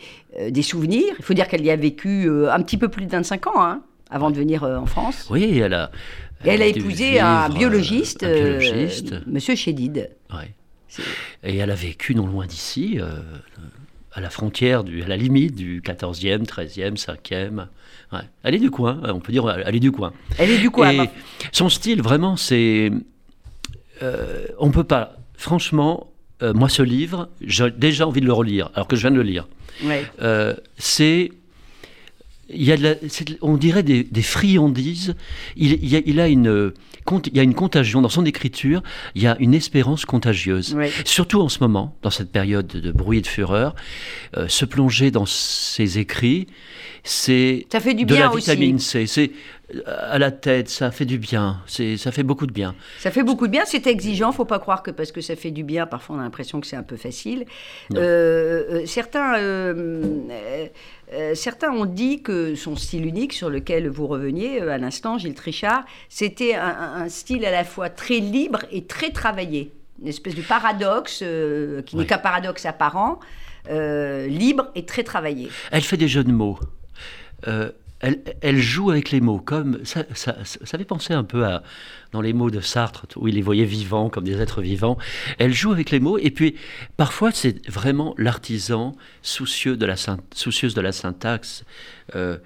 des 0.50 0.62
souvenirs. 0.62 1.14
Il 1.18 1.24
faut 1.24 1.34
dire 1.34 1.48
qu'elle 1.48 1.64
y 1.64 1.70
a 1.70 1.76
vécu 1.76 2.26
euh, 2.28 2.52
un 2.52 2.62
petit 2.62 2.76
peu 2.76 2.88
plus 2.88 3.04
de 3.06 3.10
25 3.10 3.46
ans 3.48 3.62
hein, 3.62 3.82
avant 4.10 4.30
de 4.30 4.36
venir 4.36 4.64
euh, 4.64 4.76
en 4.78 4.86
France. 4.86 5.26
Oui, 5.30 5.58
elle 5.58 5.74
a. 5.74 5.90
Elle 6.44 6.62
a 6.62 6.66
épousé 6.66 7.18
un 7.18 7.48
vivre, 7.48 7.54
euh, 7.56 7.58
biologiste, 7.58 8.22
un 8.22 8.28
euh, 8.28 8.58
biologiste. 8.58 9.14
Monsieur 9.26 9.56
Chédid. 9.56 10.10
ouais. 10.32 10.54
Et 11.42 11.56
elle 11.58 11.70
a 11.70 11.74
vécu 11.74 12.14
non 12.14 12.26
loin 12.26 12.46
d'ici, 12.46 12.98
euh, 13.00 13.10
à 14.12 14.20
la 14.20 14.30
frontière, 14.30 14.84
du, 14.84 15.02
à 15.02 15.06
la 15.08 15.16
limite 15.16 15.54
du 15.54 15.80
14e, 15.82 16.46
13e, 16.46 16.96
5e. 16.96 17.66
Ouais. 18.12 18.20
Elle 18.42 18.54
est 18.54 18.58
du 18.58 18.70
coin, 18.70 19.00
on 19.04 19.20
peut 19.20 19.32
dire, 19.32 19.48
elle 19.66 19.74
est 19.76 19.80
du 19.80 19.92
coin. 19.92 20.12
Elle 20.38 20.50
est 20.50 20.58
du 20.58 20.70
coin. 20.70 20.92
Et 20.92 21.10
son 21.52 21.68
style, 21.68 22.00
vraiment, 22.02 22.36
c'est. 22.36 22.90
euh, 24.02 24.46
on 24.58 24.70
peut 24.70 24.84
pas. 24.84 25.16
Franchement, 25.34 26.06
euh, 26.42 26.52
moi, 26.54 26.68
ce 26.68 26.82
livre, 26.82 27.28
j'ai 27.40 27.70
déjà 27.70 28.06
envie 28.06 28.20
de 28.20 28.26
le 28.26 28.32
relire, 28.32 28.70
alors 28.74 28.86
que 28.88 28.96
je 28.96 29.00
viens 29.02 29.10
de 29.10 29.16
le 29.16 29.22
lire. 29.22 29.46
Ouais. 29.84 30.04
Euh, 30.22 30.54
c'est. 30.76 31.30
Il 32.50 32.62
y 32.64 32.72
a 32.72 32.78
de 32.78 32.82
la- 32.82 32.94
on 33.42 33.58
dirait 33.58 33.82
des, 33.82 34.04
des 34.04 34.22
friandises. 34.22 35.14
Il, 35.56 35.72
il 35.82 35.88
y 35.88 35.96
a, 35.96 36.00
il 36.06 36.18
a 36.18 36.28
une, 36.28 36.72
cont- 37.04 37.20
il 37.30 37.36
y 37.36 37.40
a 37.40 37.42
une 37.42 37.52
contagion 37.54 38.00
dans 38.00 38.08
son 38.08 38.24
écriture. 38.24 38.82
Il 39.14 39.20
y 39.22 39.26
a 39.26 39.36
une 39.38 39.52
espérance 39.52 40.06
contagieuse. 40.06 40.74
Ouais. 40.74 40.90
Surtout 41.04 41.42
en 41.42 41.50
ce 41.50 41.58
moment, 41.60 41.94
dans 42.00 42.08
cette 42.08 42.32
période 42.32 42.66
de 42.68 42.90
bruit 42.90 43.18
et 43.18 43.20
de 43.20 43.26
fureur, 43.26 43.74
euh, 44.38 44.48
se 44.48 44.64
plonger 44.64 45.10
dans 45.10 45.26
ses 45.26 45.98
écrits, 45.98 46.46
c'est 47.04 47.66
Ça 47.70 47.80
fait 47.80 47.92
du 47.92 48.06
de 48.06 48.14
bien 48.14 48.24
la 48.28 48.32
aussi. 48.32 48.48
vitamine 48.50 48.78
C. 48.78 49.06
C'est 49.06 49.30
à 49.86 50.18
la 50.18 50.30
tête, 50.30 50.68
ça 50.68 50.90
fait 50.90 51.04
du 51.04 51.18
bien. 51.18 51.60
C'est, 51.66 51.96
ça 51.96 52.10
fait 52.10 52.22
beaucoup 52.22 52.46
de 52.46 52.52
bien. 52.52 52.74
Ça 52.98 53.10
fait 53.10 53.22
beaucoup 53.22 53.46
de 53.46 53.52
bien, 53.52 53.64
c'est 53.66 53.86
exigeant, 53.86 54.32
faut 54.32 54.46
pas 54.46 54.58
croire 54.58 54.82
que 54.82 54.90
parce 54.90 55.12
que 55.12 55.20
ça 55.20 55.36
fait 55.36 55.50
du 55.50 55.62
bien, 55.62 55.86
parfois 55.86 56.16
on 56.16 56.18
a 56.20 56.22
l'impression 56.22 56.60
que 56.60 56.66
c'est 56.66 56.76
un 56.76 56.82
peu 56.82 56.96
facile. 56.96 57.44
Euh, 57.94 58.64
euh, 58.70 58.86
certains, 58.86 59.38
euh, 59.38 60.02
euh, 60.30 60.66
euh, 61.12 61.34
certains 61.34 61.70
ont 61.70 61.86
dit 61.86 62.22
que 62.22 62.54
son 62.54 62.76
style 62.76 63.06
unique, 63.06 63.32
sur 63.32 63.50
lequel 63.50 63.88
vous 63.88 64.06
reveniez 64.06 64.62
euh, 64.62 64.72
à 64.72 64.78
l'instant, 64.78 65.18
Gilles 65.18 65.34
Trichard, 65.34 65.84
c'était 66.08 66.54
un, 66.54 67.08
style 67.08 67.44
à 67.44 67.50
la 67.50 67.64
fois 67.64 67.90
très 67.90 68.20
libre 68.20 68.60
et 68.70 68.84
très 68.84 69.10
travaillé. 69.10 69.72
Une 70.00 70.08
espèce 70.08 70.34
de 70.34 70.42
paradoxe, 70.42 71.20
euh, 71.22 71.82
qui 71.82 71.96
n'est 71.96 72.06
qu'un 72.06 72.18
paradoxe 72.18 72.66
apparent, 72.66 73.20
euh, 73.70 74.26
libre 74.28 74.70
et 74.74 74.84
très 74.84 75.02
travaillé. 75.02 75.50
Elle 75.70 75.82
fait 75.82 75.96
des 75.96 76.08
jeux 76.08 76.24
de 76.24 76.32
mots. 76.32 76.58
Euh, 77.46 77.70
elle, 78.00 78.58
joue 78.58 78.90
avec 78.90 79.10
les 79.10 79.20
mots, 79.20 79.40
comme 79.40 79.84
ça, 79.84 80.04
ça, 80.14 80.36
ça, 80.44 80.78
fait 80.78 80.84
penser 80.84 81.14
un 81.14 81.24
peu 81.24 81.44
dans 82.12 82.20
les 82.20 82.32
mots 82.32 82.50
de 82.50 82.60
Sartre, 82.60 83.06
où 83.16 83.26
il 83.26 83.34
les 83.34 83.42
voyait 83.42 83.64
vivants 83.64 84.08
comme 84.08 84.24
des 84.24 84.40
êtres 84.40 84.62
vivants. 84.62 84.98
Elle 85.38 85.52
joue 85.52 85.72
avec 85.72 85.90
les 85.90 85.98
mots, 85.98 86.18
et 86.18 86.30
puis 86.30 86.54
parfois 86.96 87.32
c'est 87.32 87.68
vraiment 87.68 88.14
l'artisan 88.16 88.94
soucieux 89.22 89.76
de 89.76 89.86
la 89.86 89.96
soucieuse 90.32 90.74
de 90.74 90.80
la 90.80 90.92
syntaxe, 90.92 91.64
euh, 92.14 92.38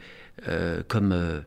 euh, 0.48 0.82
comme 0.88 1.12
euh, 1.12 1.40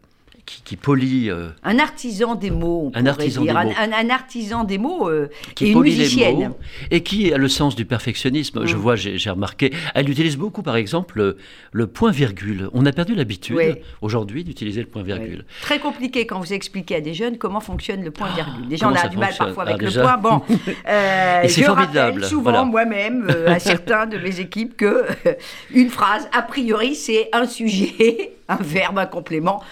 qui, 0.45 0.61
qui 0.63 0.75
polie. 0.75 1.29
euh, 1.29 1.49
Un 1.63 1.79
artisan 1.79 2.35
des 2.35 2.51
mots, 2.51 2.83
on 2.85 2.87
Un 2.89 2.99
pourrait 2.99 3.09
artisan 3.09 3.41
dire. 3.41 3.53
des 3.59 3.65
mots. 3.65 3.73
un- 3.79 3.91
un 4.05 4.09
artisan 4.09 4.63
des 4.63 4.77
mots 4.77 5.09
euh, 5.09 5.29
qui 5.55 5.65
et 5.65 5.67
une 5.69 5.73
polie 5.73 5.91
les 5.91 6.03
musicienne. 6.03 6.49
mots 6.49 6.57
et 6.91 7.01
qui 7.01 7.33
a 7.33 7.37
le 7.37 7.47
sens 7.47 7.75
du 7.75 7.85
perfectionnisme. 7.85 8.65
Je 8.65 8.75
Mm. 8.75 8.79
vois, 8.79 8.95
j'ai 8.95 9.29
remarqué, 9.29 9.71
elle 9.95 10.09
utilise 10.09 10.37
beaucoup, 10.37 10.61
par 10.61 10.75
exemple, 10.75 11.17
le, 11.17 11.37
le 11.71 11.87
point-virgule. 11.87 12.69
On 12.73 12.85
a 12.85 12.91
perdu 12.91 13.15
l'habitude 13.15 13.55
Oui. 13.57 13.75
aujourd'hui 14.01 14.43
d'utiliser 14.43 14.81
le 14.81 14.87
point-virgule. 14.87 15.45
Oui. 15.47 15.55
Très 15.61 15.79
compliqué 15.79 16.25
quand 16.27 16.39
vous 16.39 16.53
expliquez 16.53 16.95
à 16.95 17.01
des 17.01 17.13
jeunes 17.13 17.37
comment 17.37 17.59
fonctionne 17.59 18.03
le 18.03 18.11
point 18.11 18.29
virgule. 18.35 18.67
Déjà, 18.67 18.87
on 18.89 18.93
a 18.95 19.07
du 19.07 19.17
mal 19.17 19.33
parfois 19.37 19.63
Ah, 19.65 19.69
avec 19.71 19.81
le 19.81 19.87
déjà. 19.87 20.01
point. 20.01 20.17
Bon, 20.17 20.41
euh, 20.87 21.41
Et 21.43 21.49
c'est 21.49 21.61
je 21.61 21.65
formidable, 21.65 22.17
rappelle 22.21 22.29
souvent 22.29 22.41
voilà. 22.43 22.63
moi-même 22.65 23.27
euh, 23.29 23.49
à 23.53 23.59
certains 23.59 24.05
de 24.05 24.17
mes 24.17 24.39
équipes 24.39 24.77
que 24.77 25.03
une 25.73 25.89
phrase, 25.89 26.27
a 26.33 26.41
priori, 26.43 26.95
c'est 26.95 27.29
un 27.33 27.45
sujet, 27.47 28.33
un 28.47 28.57
verbe, 28.57 28.99
un 28.99 29.05
complément. 29.07 29.63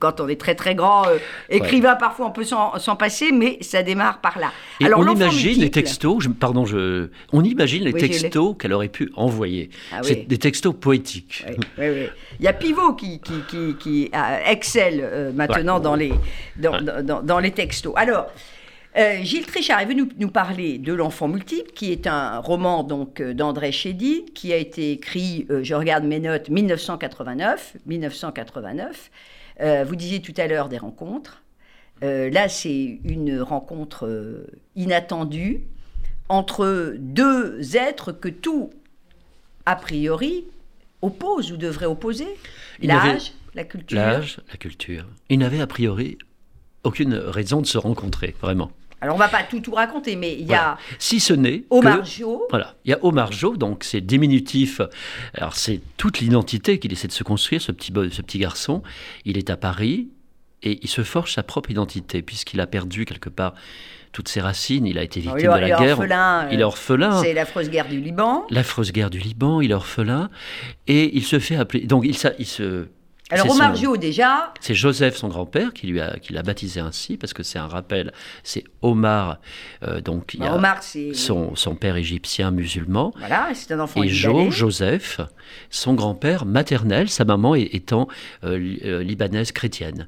Quand 0.00 0.18
on 0.20 0.28
est 0.28 0.40
très 0.40 0.54
très 0.54 0.74
grand 0.74 1.06
euh, 1.06 1.18
écrivain, 1.50 1.94
parfois 1.94 2.26
on 2.26 2.30
peut 2.30 2.42
s'en 2.44 2.96
passer, 2.98 3.30
mais 3.32 3.58
ça 3.60 3.82
démarre 3.82 4.20
par 4.22 4.38
là. 4.38 4.50
Et 4.80 4.86
Alors, 4.86 5.00
on 5.00 5.14
imagine 5.14 5.60
les 5.60 5.70
textos, 5.70 6.24
je- 6.24 6.28
pardon, 6.30 6.64
je, 6.64 7.10
on 7.32 7.44
imagine 7.44 7.84
les 7.84 7.92
Oui, 7.92 8.00
textos 8.00 8.56
qu'elle 8.58 8.72
aurait 8.72 8.88
pu 8.88 9.12
envoyer. 9.14 9.68
Ah 9.92 9.98
C'est 10.02 10.20
oui. 10.20 10.26
des 10.26 10.38
textos 10.38 10.74
poétiques. 10.74 11.44
Oui. 11.78 12.08
Il 12.38 12.44
y 12.44 12.48
a 12.48 12.52
Pivot 12.54 12.94
qui, 12.94 13.20
qui, 13.20 13.34
qui, 13.48 13.74
qui, 13.78 14.10
excelle 14.46 15.00
euh, 15.02 15.32
maintenant 15.32 15.76
Ouais. 15.76 15.82
dans, 15.82 15.94
les, 15.94 16.12
dans, 16.56 16.72
Ouais. 16.72 16.82
dans- 16.82 17.04
dans- 17.04 17.22
dans 17.22 17.38
les 17.38 17.50
textos. 17.50 17.92
Alors, 17.96 18.26
euh, 18.96 19.18
Gilles 19.22 19.44
Trichard 19.46 19.80
est 19.82 19.86
venu 19.86 20.08
nous 20.18 20.30
parler 20.30 20.78
de 20.78 20.92
L'Enfant 20.94 21.28
multiple, 21.28 21.70
qui 21.74 21.92
est 21.92 22.06
un 22.06 22.38
roman 22.38 22.82
donc 22.82 23.20
euh, 23.20 23.34
d'André 23.34 23.70
Chédid, 23.70 24.32
qui 24.32 24.52
a 24.52 24.56
été 24.56 24.92
écrit, 24.92 25.46
je 25.62 25.74
regarde 25.74 26.04
mes 26.04 26.20
notes, 26.20 26.48
1989. 26.48 27.74
1989. 27.86 29.10
Euh, 29.60 29.84
vous 29.86 29.96
disiez 29.96 30.22
tout 30.22 30.34
à 30.36 30.46
l'heure 30.46 30.68
des 30.68 30.78
rencontres. 30.78 31.42
Euh, 32.02 32.30
là, 32.30 32.48
c'est 32.48 33.00
une 33.04 33.40
rencontre 33.40 34.06
euh, 34.06 34.46
inattendue 34.74 35.62
entre 36.28 36.94
deux 36.98 37.76
êtres 37.76 38.12
que 38.12 38.28
tout, 38.28 38.70
a 39.66 39.76
priori, 39.76 40.44
oppose 41.02 41.52
ou 41.52 41.56
devrait 41.56 41.86
opposer. 41.86 42.28
L'âge, 42.80 43.32
la 43.54 43.64
culture. 43.64 43.98
L'âge, 43.98 44.40
la 44.48 44.56
culture. 44.56 45.06
Ils 45.28 45.38
n'avaient 45.38 45.60
a 45.60 45.66
priori 45.66 46.16
aucune 46.84 47.14
raison 47.14 47.60
de 47.60 47.66
se 47.66 47.76
rencontrer, 47.76 48.34
vraiment. 48.40 48.70
Alors, 49.02 49.16
on 49.16 49.18
va 49.18 49.28
pas 49.28 49.42
tout, 49.42 49.60
tout 49.60 49.72
raconter, 49.72 50.14
mais 50.16 50.34
il 50.34 50.42
y 50.42 50.44
Voilà. 50.46 50.72
a 50.72 50.78
Si 50.98 51.20
ce 51.20 51.32
n'est 51.32 51.64
Omar. 51.70 52.04
Jo. 52.04 52.46
Voilà, 52.50 52.74
il 52.84 52.90
y 52.90 52.94
a 52.94 52.98
Omar 53.02 53.32
Jo, 53.32 53.56
donc 53.56 53.82
c'est 53.84 54.00
diminutif. 54.02 54.80
Alors 55.34 55.56
c'est 55.56 55.80
toute 55.96 56.18
l'identité 56.20 56.78
qu'il 56.78 56.92
essaie 56.92 57.08
de 57.08 57.12
se 57.12 57.24
construire, 57.24 57.62
ce 57.62 57.72
petit, 57.72 57.92
ce 58.12 58.20
petit 58.22 58.38
garçon. 58.38 58.82
Il 59.24 59.38
est 59.38 59.48
à 59.50 59.56
Paris 59.56 60.08
et 60.62 60.78
il 60.82 60.88
se 60.88 61.02
forge 61.02 61.32
sa 61.32 61.42
propre 61.42 61.70
identité, 61.70 62.20
puisqu'il 62.20 62.60
a 62.60 62.66
perdu 62.66 63.06
quelque 63.06 63.30
part 63.30 63.54
toutes 64.12 64.28
ses 64.28 64.40
racines. 64.42 64.84
Il 64.86 64.98
a 64.98 65.02
été 65.02 65.20
Alors, 65.22 65.36
victime 65.36 65.50
il 65.52 65.56
de 65.56 65.60
la 65.68 65.78
guerre. 65.78 65.98
orphelin, 65.98 66.48
il 66.50 66.60
est 66.60 66.62
euh, 66.62 66.66
orphelin. 66.66 67.22
C'est 67.22 67.32
l'affreuse 67.32 67.70
guerre 67.70 67.88
du 67.88 68.00
Liban. 68.00 68.44
L'affreuse 68.50 68.92
guerre 68.92 69.08
du 69.08 69.18
Liban, 69.18 69.62
il 69.62 69.70
est 69.70 69.74
orphelin. 69.74 70.28
Et 70.88 71.16
il 71.16 71.24
se 71.24 71.38
fait 71.38 71.56
appeler. 71.56 71.86
Donc 71.86 72.04
il 72.04 72.14
se. 72.14 72.88
Alors 73.30 73.46
C'est 73.46 73.52
Omar 73.52 73.76
son- 73.76 73.92
déjà, 73.96 74.52
C'est 74.60 74.74
Joseph, 74.74 75.16
son 75.16 75.28
grand-père, 75.28 75.72
qui 75.72 75.86
lui 75.86 76.00
a, 76.00 76.18
qui 76.18 76.32
l'a 76.32 76.42
baptisé 76.42 76.80
ainsi, 76.80 77.16
parce 77.16 77.32
que 77.32 77.42
c'est 77.42 77.58
un 77.58 77.66
rappel. 77.68 78.12
C'est 78.42 78.64
Omar, 78.82 79.38
euh, 79.82 80.00
donc 80.00 80.34
il 80.34 80.38
y 80.38 80.40
bah, 80.42 80.52
a 80.52 80.56
Omar, 80.56 80.80
son, 81.12 81.54
son 81.54 81.74
père 81.76 81.96
égyptien 81.96 82.50
musulman, 82.50 83.12
voilà, 83.18 83.48
c'est 83.54 83.72
un 83.72 83.80
enfant 83.80 84.02
et 84.02 84.08
Jo. 84.08 84.50
Joseph, 84.50 85.20
son 85.70 85.94
grand-père 85.94 86.44
maternel, 86.46 87.08
sa 87.08 87.24
maman 87.24 87.54
étant 87.54 88.08
euh, 88.44 88.76
euh, 88.84 89.02
libanaise 89.02 89.52
chrétienne. 89.52 90.06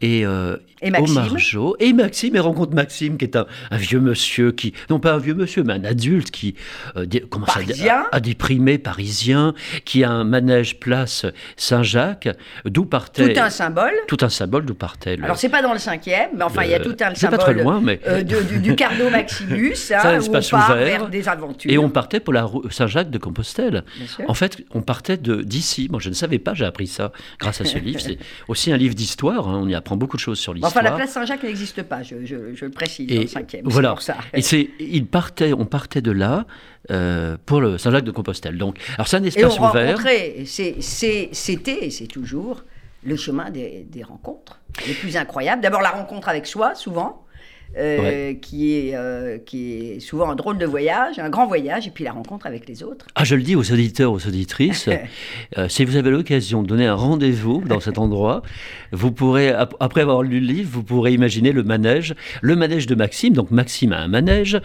Et, 0.00 0.24
euh, 0.24 0.56
Et 0.82 0.90
Maxime. 0.90 1.16
Omar 1.18 1.38
Jo, 1.38 1.76
et 1.80 1.92
Maxime, 1.92 2.34
il 2.34 2.40
rencontre 2.40 2.74
Maxime, 2.74 3.16
qui 3.18 3.24
est 3.24 3.36
un, 3.36 3.46
un 3.70 3.76
vieux 3.76 4.00
monsieur, 4.00 4.52
qui, 4.52 4.74
non 4.90 5.00
pas 5.00 5.14
un 5.14 5.18
vieux 5.18 5.34
monsieur, 5.34 5.62
mais 5.64 5.72
un 5.74 5.84
adulte 5.84 6.30
qui 6.30 6.54
commence 7.30 7.50
à, 7.56 8.08
à 8.12 8.20
déprimer, 8.20 8.78
parisien, 8.78 9.54
qui 9.84 10.04
a 10.04 10.10
un 10.10 10.24
manège 10.24 10.78
place 10.78 11.26
Saint-Jacques, 11.56 12.28
d'où 12.64 12.84
partait. 12.84 13.32
Tout 13.34 13.40
un 13.40 13.50
symbole. 13.50 13.92
tout 14.08 14.16
un 14.20 14.28
symbole 14.28 14.64
d'où 14.64 14.74
partait 14.74 15.16
le. 15.16 15.24
Alors 15.24 15.36
c'est 15.36 15.48
pas 15.48 15.62
dans 15.62 15.72
le 15.72 15.78
cinquième, 15.78 16.30
mais 16.36 16.42
enfin 16.44 16.64
il 16.64 16.70
y 16.70 16.74
a 16.74 16.80
tout 16.80 16.90
un 17.00 17.14
c'est 17.14 17.28
pas 17.28 17.36
symbole 17.38 17.38
très 17.38 17.54
loin, 17.54 17.80
mais- 17.80 18.00
euh, 18.06 18.22
de- 18.22 18.42
du, 18.42 18.58
du 18.60 18.74
Cardo 18.76 19.08
Maximus, 19.10 19.74
hein, 19.94 20.00
où 20.04 20.06
on 20.08 20.10
espace 20.18 20.50
part 20.50 20.70
ouvert. 20.70 20.84
vers 20.86 21.08
des 21.08 21.28
aventures. 21.28 21.70
Et 21.70 21.78
on 21.78 21.88
partait 21.90 22.20
pour 22.20 22.32
la 22.32 22.44
rue 22.44 22.70
Saint-Jacques 22.70 23.10
de 23.10 23.18
Compostelle. 23.18 23.84
En 24.28 24.34
fait, 24.34 24.58
on 24.72 24.82
partait 24.82 25.16
d'ici. 25.16 25.88
Moi, 25.90 26.00
je 26.00 26.08
ne 26.08 26.14
savais 26.14 26.38
pas, 26.38 26.54
j'ai 26.54 26.64
appris 26.64 26.86
ça 26.86 27.12
grâce 27.38 27.60
à 27.60 27.64
ce 27.64 27.78
livre. 27.78 28.00
C'est 28.00 28.18
aussi 28.48 28.72
un 28.72 28.76
livre 28.76 28.94
d'histoire. 28.94 29.48
hein, 29.48 29.60
On 29.62 29.68
y 29.68 29.74
apprend 29.74 29.96
beaucoup 29.96 30.16
de 30.16 30.22
choses 30.22 30.38
sur 30.38 30.52
l'histoire. 30.54 30.72
enfin, 30.72 30.82
la 30.82 30.92
place 30.92 31.10
Saint-Jacques 31.12 31.42
n'existe 31.42 31.82
pas, 31.82 32.02
je, 32.02 32.24
je- 32.24 32.54
je 32.54 32.64
le 32.64 32.70
précise, 32.70 33.06
dans 33.08 33.14
Et 33.14 33.18
le 33.20 33.26
cinquième. 33.26 33.62
voilà. 33.64 33.90
pour 33.90 34.02
ça. 34.02 34.16
Et 34.34 34.70
il 34.80 35.06
partait, 35.06 35.52
on 35.52 35.64
partait 35.66 36.02
de 36.02 36.10
là 36.12 36.46
euh, 36.90 37.36
pour 37.44 37.60
le 37.60 37.78
Saint-Jacques 37.78 38.04
de 38.04 38.10
Compostelle. 38.10 38.56
Donc, 38.58 38.78
alors 38.94 39.06
c'est 39.08 39.16
un 39.16 39.22
Et 39.22 39.44
on 39.44 39.48
espace 39.48 39.58
ouvert. 39.58 39.98
c'était 41.20 41.84
et 41.84 41.90
c'est 41.90 42.06
toujours 42.06 42.64
le 43.02 43.16
chemin 43.16 43.50
des, 43.50 43.86
des 43.88 44.02
rencontres 44.02 44.60
les 44.86 44.94
plus 44.94 45.16
incroyables. 45.16 45.62
D'abord 45.62 45.82
la 45.82 45.90
rencontre 45.90 46.28
avec 46.28 46.46
soi, 46.46 46.74
souvent, 46.74 47.24
euh, 47.76 48.34
qui, 48.34 48.74
est, 48.76 48.94
euh, 48.94 49.38
qui 49.38 49.74
est 49.92 50.00
souvent 50.00 50.28
un 50.30 50.34
drôle 50.34 50.58
de 50.58 50.66
voyage, 50.66 51.18
un 51.18 51.30
grand 51.30 51.46
voyage, 51.46 51.86
et 51.86 51.90
puis 51.90 52.04
la 52.04 52.12
rencontre 52.12 52.46
avec 52.46 52.68
les 52.68 52.82
autres. 52.82 53.06
Ah, 53.14 53.24
je 53.24 53.34
le 53.36 53.42
dis 53.42 53.54
aux 53.56 53.72
auditeurs, 53.72 54.12
aux 54.12 54.26
auditrices, 54.26 54.88
euh, 55.58 55.68
si 55.68 55.84
vous 55.84 55.96
avez 55.96 56.10
l'occasion 56.10 56.62
de 56.62 56.66
donner 56.68 56.86
un 56.86 56.94
rendez-vous 56.94 57.62
dans 57.66 57.80
cet 57.80 57.98
endroit, 57.98 58.42
vous 58.92 59.12
pourrez, 59.12 59.50
ap- 59.50 59.74
après 59.80 60.00
avoir 60.00 60.22
lu 60.22 60.40
le 60.40 60.46
livre, 60.46 60.68
vous 60.72 60.82
pourrez 60.82 61.12
imaginer 61.12 61.52
le 61.52 61.62
manège, 61.62 62.14
le 62.42 62.56
manège 62.56 62.86
de 62.86 62.94
Maxime. 62.94 63.34
Donc 63.34 63.50
Maxime 63.50 63.92
a 63.92 63.98
un 64.00 64.08
manège. 64.08 64.60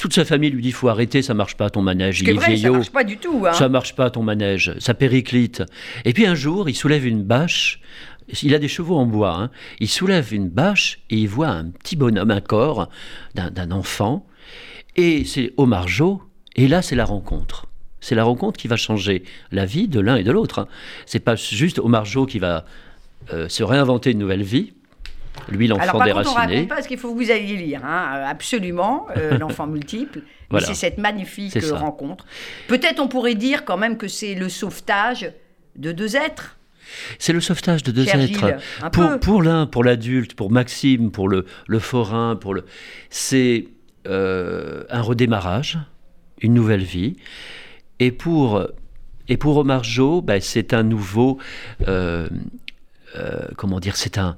Toute 0.00 0.14
sa 0.14 0.24
famille 0.24 0.50
lui 0.50 0.62
dit 0.62 0.72
faut 0.72 0.88
arrêter, 0.88 1.22
ça 1.22 1.34
marche 1.34 1.56
pas 1.56 1.70
ton 1.70 1.82
manège, 1.82 2.20
il 2.22 2.28
est 2.28 2.32
est 2.32 2.34
vrai, 2.34 2.46
ça 2.46 2.52
vieillot. 2.52 2.72
marche 2.74 2.90
pas 2.90 3.04
du 3.04 3.16
tout. 3.18 3.44
Hein. 3.46 3.52
Ça 3.52 3.68
marche 3.68 3.94
pas 3.94 4.10
ton 4.10 4.22
manège, 4.22 4.74
ça 4.78 4.94
périclite. 4.94 5.62
Et 6.04 6.12
puis 6.12 6.26
un 6.26 6.34
jour, 6.34 6.68
il 6.68 6.74
soulève 6.74 7.06
une 7.06 7.22
bâche. 7.22 7.78
Il 8.42 8.54
a 8.54 8.58
des 8.58 8.68
chevaux 8.68 8.96
en 8.96 9.06
bois. 9.06 9.34
hein. 9.34 9.50
Il 9.80 9.88
soulève 9.88 10.32
une 10.32 10.48
bâche 10.48 11.00
et 11.10 11.16
il 11.16 11.28
voit 11.28 11.48
un 11.48 11.70
petit 11.70 11.96
bonhomme, 11.96 12.30
un 12.30 12.40
corps 12.40 12.88
d'un 13.34 13.70
enfant. 13.70 14.26
Et 14.96 15.24
c'est 15.24 15.52
Omar 15.56 15.88
Jo. 15.88 16.22
Et 16.56 16.68
là, 16.68 16.82
c'est 16.82 16.96
la 16.96 17.04
rencontre. 17.04 17.66
C'est 18.00 18.14
la 18.14 18.24
rencontre 18.24 18.58
qui 18.58 18.68
va 18.68 18.76
changer 18.76 19.22
la 19.52 19.64
vie 19.64 19.88
de 19.88 20.00
l'un 20.00 20.16
et 20.16 20.24
de 20.24 20.32
l'autre. 20.32 20.58
hein. 20.60 20.68
C'est 21.06 21.20
pas 21.20 21.36
juste 21.36 21.78
Omar 21.78 22.04
Jo 22.04 22.26
qui 22.26 22.38
va 22.38 22.64
euh, 23.32 23.48
se 23.48 23.62
réinventer 23.62 24.10
une 24.10 24.18
nouvelle 24.18 24.42
vie. 24.42 24.72
Lui, 25.48 25.64
Alors 25.66 25.78
l'enfant 25.78 25.98
par 25.98 26.06
contre, 26.08 26.18
on 26.18 26.22
déraciné. 26.22 26.54
raconte 26.56 26.68
pas 26.68 26.82
ce 26.82 26.88
qu'il 26.88 26.98
faut 26.98 27.14
que 27.14 27.18
vous 27.24 27.30
alliez 27.30 27.56
lire, 27.56 27.80
hein, 27.84 28.16
euh, 28.16 28.26
absolument, 28.26 29.06
euh, 29.16 29.38
l'enfant 29.38 29.66
multiple. 29.66 30.22
Voilà. 30.50 30.66
c'est 30.66 30.74
cette 30.74 30.98
magnifique 30.98 31.56
rencontre. 31.72 32.26
Peut-être 32.68 33.00
on 33.00 33.08
pourrait 33.08 33.34
dire 33.34 33.64
quand 33.64 33.78
même 33.78 33.96
que 33.96 34.08
c'est 34.08 34.34
le 34.34 34.50
sauvetage 34.50 35.32
de 35.76 35.90
deux 35.92 36.16
êtres. 36.16 36.58
C'est 37.18 37.32
le 37.32 37.40
sauvetage 37.40 37.82
de 37.82 37.92
deux 37.92 38.08
êtres. 38.08 38.56
Pour 38.92 39.18
pour 39.20 39.42
l'un, 39.42 39.66
pour 39.66 39.84
l'adulte, 39.84 40.34
pour 40.34 40.50
Maxime, 40.50 41.10
pour 41.10 41.28
le, 41.28 41.46
le 41.66 41.78
forain, 41.78 42.36
pour 42.36 42.54
le. 42.54 42.64
C'est 43.10 43.68
euh, 44.06 44.84
un 44.90 45.00
redémarrage, 45.00 45.78
une 46.40 46.54
nouvelle 46.54 46.82
vie. 46.82 47.16
Et 48.00 48.10
pour, 48.10 48.66
et 49.28 49.36
pour 49.36 49.56
Omar 49.58 49.84
Jo, 49.84 50.22
ben, 50.22 50.40
c'est 50.40 50.74
un 50.74 50.82
nouveau. 50.82 51.38
euh, 51.88 52.28
euh, 53.16 53.46
comment 53.56 53.78
dire 53.80 53.96
C'est 53.96 54.18
un. 54.18 54.36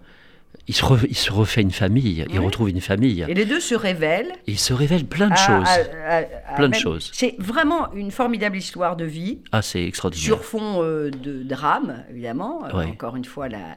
Il 0.67 0.75
se, 0.75 0.83
re- 0.83 1.07
il 1.09 1.15
se 1.17 1.31
refait 1.31 1.61
une 1.61 1.71
famille, 1.71 2.25
il 2.31 2.39
retrouve 2.41 2.71
une 2.71 2.81
famille. 2.81 3.25
Et 3.29 3.35
les 3.35 3.45
deux 3.45 3.61
se 3.61 3.75
révèlent. 3.75 4.33
Il 4.47 4.59
se 4.59 4.73
révèle 4.73 5.05
plein 5.05 5.29
de 5.29 5.33
à- 5.35 5.37
choses. 5.37 5.69
à- 5.69 6.17
à- 6.17 6.19
à 6.19 6.55
Plein 6.57 6.69
de 6.69 6.73
même- 6.73 6.81
choses. 6.81 7.11
C'est 7.13 7.35
vraiment 7.39 7.93
une 7.93 8.11
formidable 8.11 8.57
histoire 8.57 8.97
de 8.97 9.05
vie, 9.05 9.41
Ah, 9.53 9.61
c'est 9.61 9.85
extraordinaire. 9.85 10.25
sur 10.25 10.43
fond 10.45 10.83
euh, 10.83 11.11
de 11.11 11.43
drame, 11.43 12.05
évidemment. 12.11 12.65
Euh. 12.65 12.85
Encore 12.87 13.17
une 13.17 13.27
fois, 13.27 13.49
la, 13.51 13.77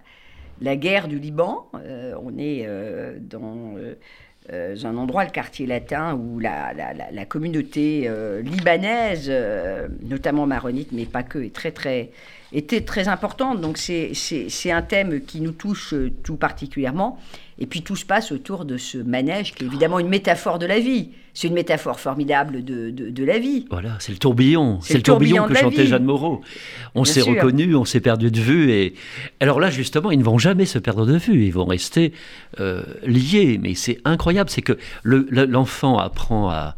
la 0.61 0.75
guerre 0.77 1.09
du 1.09 1.19
Liban. 1.19 1.67
Euh, 1.75 2.13
on 2.23 2.37
est 2.37 2.63
euh, 2.65 3.17
dans 3.19 3.75
un 4.49 4.95
endroit, 4.95 5.25
le 5.25 5.31
quartier 5.31 5.65
latin, 5.67 6.13
où 6.15 6.39
la, 6.39 6.73
la- 6.73 6.93
la- 6.93 7.11
la 7.11 7.25
communauté 7.25 8.09
libanaise, 8.43 9.29
notamment 10.03 10.45
maronite, 10.47 10.89
mais 10.93 11.05
pas 11.05 11.23
que, 11.23 11.39
est 11.39 11.53
très, 11.53 11.71
très, 11.71 12.11
était 12.53 12.81
très 12.81 13.07
importante. 13.07 13.61
Donc 13.61 13.77
c'est- 13.77 14.11
un 14.71 14.81
thème 14.81 15.21
qui 15.21 15.41
nous 15.41 15.51
touche 15.51 15.93
euh, 15.93 16.11
tout 16.23 16.35
particulièrement. 16.35 17.19
Et 17.59 17.65
puis 17.65 17.81
tout 17.81 17.95
se 17.95 18.05
passe 18.05 18.31
autour 18.31 18.65
de 18.65 18.77
ce 18.77 18.97
manège 18.99 19.53
qui 19.55 19.63
est 19.63 19.67
évidemment 19.67 19.97
une 19.99 20.09
métaphore 20.09 20.59
de 20.59 20.65
la 20.67 20.79
vie. 20.79 21.09
C'est 21.33 21.47
une 21.47 21.53
métaphore 21.55 21.99
formidable 21.99 22.63
de, 22.63 22.89
de- 22.91 23.09
de 23.09 23.23
la 23.23 23.39
vie. 23.39 23.65
Voilà, 23.71 23.95
c'est 23.99 24.11
le 24.11 24.17
tourbillon. 24.19 24.79
C'est 24.81 24.95
le 24.95 25.01
tourbillon, 25.03 25.47
que 25.47 25.55
chantait 25.55 25.83
vie. 25.83 25.87
Jeanne 25.87 26.03
Moreau. 26.03 26.41
On 26.95 27.03
s'est 27.03 27.21
sûr. 27.21 27.33
reconnu, 27.35 27.75
on 27.75 27.85
s'est 27.85 27.99
perdu 27.99 28.29
de 28.31 28.39
vue. 28.39 28.71
Et 28.71 28.93
alors 29.39 29.59
là, 29.59 29.69
justement, 29.71 30.11
ils 30.11 30.19
ne 30.19 30.23
vont 30.23 30.37
jamais 30.37 30.65
se 30.65 30.77
perdre 30.79 31.05
de 31.05 31.17
vue. 31.17 31.45
Ils 31.45 31.53
vont 31.53 31.65
rester 31.65 32.13
euh, 32.59 32.83
liés. 33.05 33.59
Mais 33.61 33.73
c'est 33.75 33.99
incroyable, 34.05 34.49
c'est 34.49 34.61
que 34.63 34.77
le- 35.03 35.27
le- 35.29 35.45
l'enfant 35.45 35.97
apprend 35.97 36.49
à. 36.49 36.75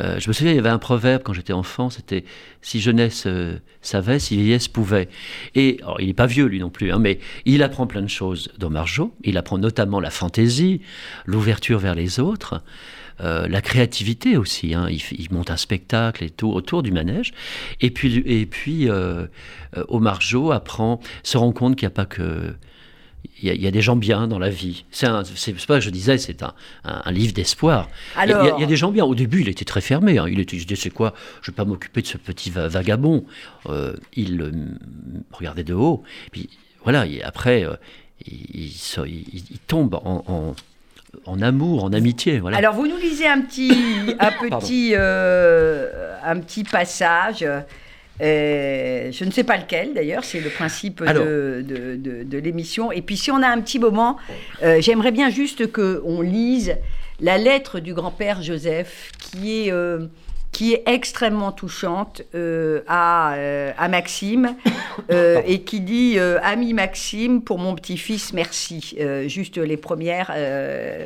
Euh, 0.00 0.18
je 0.18 0.28
me 0.28 0.32
souviens, 0.32 0.52
il 0.52 0.56
y 0.56 0.58
avait 0.58 0.68
un 0.68 0.78
proverbe 0.78 1.22
quand 1.22 1.32
j'étais 1.32 1.52
enfant, 1.52 1.90
c'était 1.90 2.24
si 2.62 2.80
jeunesse 2.80 3.24
euh, 3.26 3.58
savait, 3.80 4.18
si 4.18 4.36
vieillesse 4.36 4.68
pouvait. 4.68 5.08
Et 5.54 5.80
il 6.00 6.06
n'est 6.06 6.14
pas 6.14 6.26
vieux 6.26 6.46
lui 6.46 6.58
non 6.58 6.70
plus, 6.70 6.92
hein, 6.92 6.98
mais 6.98 7.20
il 7.44 7.62
apprend 7.62 7.86
plein 7.86 8.02
de 8.02 8.08
choses 8.08 8.50
d'Omar 8.58 8.86
Jo. 8.86 9.14
Il 9.22 9.36
apprend 9.38 9.58
notamment 9.58 10.00
la 10.00 10.10
fantaisie, 10.10 10.80
l'ouverture 11.26 11.78
vers 11.78 11.94
les 11.94 12.20
autres. 12.20 12.62
Euh, 13.20 13.46
la 13.46 13.60
créativité 13.60 14.36
aussi. 14.36 14.74
hein. 14.74 14.88
Il, 14.90 15.00
il 15.16 15.28
monte 15.30 15.52
un 15.52 15.56
spectacle 15.56 16.24
et 16.24 16.30
tout 16.30 16.50
autour 16.50 16.82
du 16.82 16.90
manège. 16.90 17.32
Et 17.80 17.90
puis, 17.90 18.16
et 18.26 18.46
puis 18.46 18.88
Omar 19.88 20.20
Jo 20.20 20.50
apprend, 20.50 21.00
se 21.22 21.38
rend 21.38 21.52
compte 21.52 21.76
qu'il 21.76 21.86
n'y 21.86 21.92
a 21.92 21.94
pas 21.94 22.06
que. 22.06 22.54
Il 23.40 23.48
y, 23.48 23.50
a, 23.50 23.54
il 23.54 23.62
y 23.62 23.66
a 23.66 23.70
des 23.70 23.80
gens 23.82 23.96
bien 23.96 24.26
dans 24.28 24.38
la 24.38 24.48
vie. 24.50 24.84
C'est 24.90 25.06
pas 25.08 25.22
que 25.76 25.80
je 25.80 25.90
disais, 25.90 26.18
c'est 26.18 26.42
un, 26.42 26.54
un- 26.84 27.02
un 27.04 27.10
livre 27.12 27.32
d'espoir. 27.34 27.88
Il 28.22 28.30
y 28.30 28.32
a- 28.32 28.58
y, 28.58 28.62
y 28.62 28.66
des 28.66 28.76
gens 28.76 28.90
bien. 28.90 29.04
Au 29.04 29.14
début, 29.14 29.40
il 29.40 29.48
était 29.48 29.64
très 29.64 29.80
fermé. 29.80 30.18
hein. 30.18 30.26
Il 30.28 30.40
était, 30.40 30.58
je 30.58 30.66
disais, 30.66 30.80
c'est 30.80 30.90
quoi? 30.90 31.14
Je 31.42 31.50
vais 31.50 31.54
pas 31.54 31.64
m'occuper 31.64 32.02
de 32.02 32.06
ce 32.06 32.16
petit 32.18 32.50
va- 32.50 32.68
vagabond. 32.68 33.24
Euh, 33.68 33.94
il 34.14 34.40
euh, 34.40 34.50
regardait 35.32 35.64
de 35.64 35.74
haut. 35.74 36.02
Puis 36.32 36.48
voilà. 36.82 37.06
Et 37.06 37.22
après, 37.22 37.64
euh, 37.64 37.74
il, 38.26 38.64
il 38.66 38.70
se- 38.72 39.06
il- 39.06 39.44
il 39.50 39.58
tombe 39.58 39.94
en, 39.94 40.24
en- 40.26 40.54
en 41.26 41.42
amour, 41.42 41.84
en 41.84 41.92
amitié. 41.92 42.38
Voilà. 42.40 42.56
Alors, 42.58 42.74
vous 42.74 42.86
nous 42.86 42.96
lisez 42.98 43.26
un 43.26 43.40
petit, 43.40 43.70
un 44.18 44.32
petit, 44.60 44.92
euh, 44.94 46.16
un 46.24 46.40
petit 46.40 46.64
passage. 46.64 47.44
Euh, 48.20 49.10
je 49.12 49.24
ne 49.24 49.30
sais 49.30 49.44
pas 49.44 49.56
lequel 49.56 49.92
d'ailleurs, 49.94 50.24
c'est 50.24 50.40
le 50.40 50.50
principe 50.50 51.02
Alors. 51.06 51.24
de, 51.24 51.64
de- 51.66 51.96
de- 51.96 52.22
de 52.22 52.38
l'émission. 52.38 52.92
Et 52.92 53.02
puis 53.02 53.16
si 53.16 53.30
on 53.30 53.42
a 53.42 53.48
un 53.48 53.60
petit 53.60 53.78
moment, 53.78 54.16
euh, 54.62 54.80
j'aimerais 54.80 55.10
bien 55.12 55.30
juste 55.30 55.70
qu'on 55.72 56.20
lise 56.20 56.76
la 57.20 57.38
lettre 57.38 57.80
du 57.80 57.94
grand-père 57.94 58.42
Joseph 58.42 59.10
qui 59.18 59.66
est, 59.66 59.72
euh, 59.72 60.06
qui 60.52 60.72
est 60.74 60.82
extrêmement 60.86 61.50
touchante 61.52 62.22
à, 62.86 63.34
à 63.76 63.88
Maxime 63.88 64.54
et 65.10 65.62
qui 65.62 65.80
dit 65.80 66.16
Ami 66.42 66.72
Maxime, 66.74 67.42
pour 67.42 67.58
mon 67.58 67.74
petit-fils, 67.74 68.32
merci. 68.32 68.96
Juste 69.26 69.58
les 69.58 69.76
premières, 69.76 70.32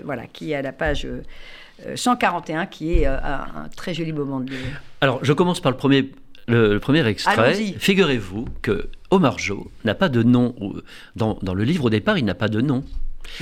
voilà, 0.04 0.22
qui 0.30 0.52
est 0.52 0.56
à 0.56 0.62
la 0.62 0.72
page 0.72 1.06
euh, 1.06 1.22
141, 1.94 2.66
qui 2.66 2.92
est 3.00 3.06
un, 3.06 3.14
un 3.14 3.68
très 3.76 3.94
joli 3.94 4.12
moment 4.12 4.40
de. 4.40 4.52
Alors, 5.00 5.20
je 5.22 5.32
commence 5.32 5.60
par 5.60 5.70
le 5.72 5.78
premier, 5.78 6.10
le, 6.48 6.72
le 6.74 6.80
premier 6.80 7.06
extrait. 7.06 7.54
Figurez-vous 7.78 8.46
que 8.62 8.88
Omar 9.10 9.38
Jo 9.38 9.70
n'a 9.84 9.94
pas 9.94 10.08
de 10.08 10.22
nom. 10.22 10.54
Dans, 11.16 11.38
dans 11.42 11.54
le 11.54 11.64
livre, 11.64 11.84
au 11.86 11.90
départ, 11.90 12.18
il 12.18 12.24
n'a 12.24 12.34
pas 12.34 12.48
de 12.48 12.60
nom. 12.60 12.84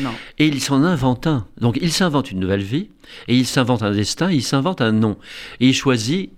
Non. 0.00 0.10
Et 0.38 0.46
il 0.46 0.60
s'en 0.60 0.82
invente 0.82 1.26
un. 1.26 1.46
Donc, 1.60 1.78
il 1.80 1.92
s'invente 1.92 2.30
une 2.32 2.40
nouvelle 2.40 2.62
vie, 2.62 2.90
et 3.28 3.36
il 3.36 3.46
s'invente 3.46 3.82
un 3.82 3.92
destin, 3.92 4.30
il 4.32 4.42
s'invente 4.42 4.80
un 4.80 4.92
nom. 4.92 5.16
Et 5.60 5.68
il 5.68 5.74
choisit 5.74 6.32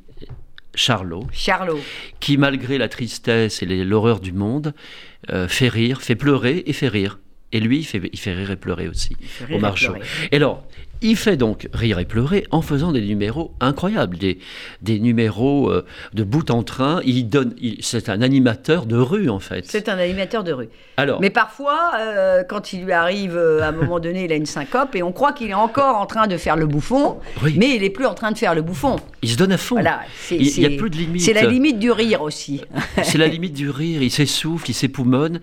Charlot, 0.74 1.26
Charlot. 1.32 1.80
qui 2.20 2.36
malgré 2.36 2.78
la 2.78 2.88
tristesse 2.88 3.62
et 3.62 3.66
l'horreur 3.84 4.20
du 4.20 4.32
monde, 4.32 4.74
euh, 5.30 5.48
fait 5.48 5.68
rire, 5.68 6.02
fait 6.02 6.14
pleurer 6.14 6.62
et 6.66 6.72
fait 6.72 6.88
rire. 6.88 7.18
Et 7.50 7.60
lui, 7.60 7.78
il 7.78 7.84
fait, 7.84 8.02
il 8.12 8.18
fait 8.18 8.34
rire 8.34 8.50
et 8.50 8.56
pleurer 8.56 8.86
aussi. 8.88 9.16
Omar 9.50 9.72
et 9.72 9.76
Jo. 9.76 9.92
pleurer. 9.92 10.06
Et 10.30 10.36
alors, 10.36 10.66
Il 11.00 11.16
fait 11.16 11.36
donc 11.36 11.68
rire 11.72 11.98
et 12.00 12.04
pleurer 12.04 12.44
en 12.50 12.60
faisant 12.60 12.90
des 12.90 13.00
numéros 13.02 13.52
incroyables, 13.60 14.16
des, 14.18 14.38
des 14.82 14.98
numéros 14.98 15.70
euh, 15.70 15.84
de 16.12 16.24
bout 16.24 16.50
en 16.50 16.62
train. 16.64 17.00
Il 17.04 17.28
donne, 17.28 17.54
c'est 17.80 18.08
un 18.08 18.20
animateur 18.20 18.84
de 18.86 18.96
rue 18.96 19.28
en 19.28 19.38
fait. 19.38 19.64
C'est 19.68 19.88
un 19.88 19.98
animateur 19.98 20.42
de 20.42 20.52
rue. 20.52 20.68
Alors, 20.96 21.20
Mais 21.20 21.30
parfois, 21.30 21.92
euh, 22.00 22.42
quand 22.42 22.72
il 22.72 22.84
lui 22.84 22.92
arrive, 22.92 23.36
euh, 23.36 23.62
à 23.62 23.68
un 23.68 23.72
moment 23.72 24.00
donné, 24.00 24.24
il 24.24 24.32
a 24.32 24.34
une 24.34 24.46
syncope 24.46 24.96
et 24.96 25.02
on 25.04 25.12
croit 25.12 25.32
qu'il 25.32 25.48
est 25.50 25.54
encore 25.54 25.96
en 25.96 26.06
train 26.06 26.26
de 26.26 26.36
faire 26.36 26.56
le 26.56 26.66
bouffon, 26.66 27.18
Oui. 27.44 27.54
mais 27.56 27.76
il 27.76 27.84
est 27.84 27.90
plus 27.90 28.06
en 28.06 28.14
train 28.14 28.32
de 28.32 28.38
faire 28.38 28.54
le 28.56 28.62
bouffon. 28.62 28.96
il 29.22 29.28
se 29.30 29.36
donne 29.36 29.52
à 29.52 29.58
fond. 29.58 29.76
Voilà, 29.76 30.00
c'est 30.18 30.36
Il- 30.36 30.48
il 30.48 30.62
y 30.62 30.66
a 30.66 30.76
plus 30.76 30.90
de 30.90 30.96
limite. 30.96 31.22
C'est 31.22 31.32
la 31.32 31.44
limite 31.44 31.78
du 31.78 31.92
rire 31.92 32.22
aussi. 32.22 32.60
C'est 33.04 33.18
la 33.18 33.28
limite 33.28 33.52
du 33.54 33.70
rire. 33.70 34.02
Il 34.02 34.10
s'essouffle, 34.10 34.70
il 34.70 34.74
s'époumonne 34.74 35.40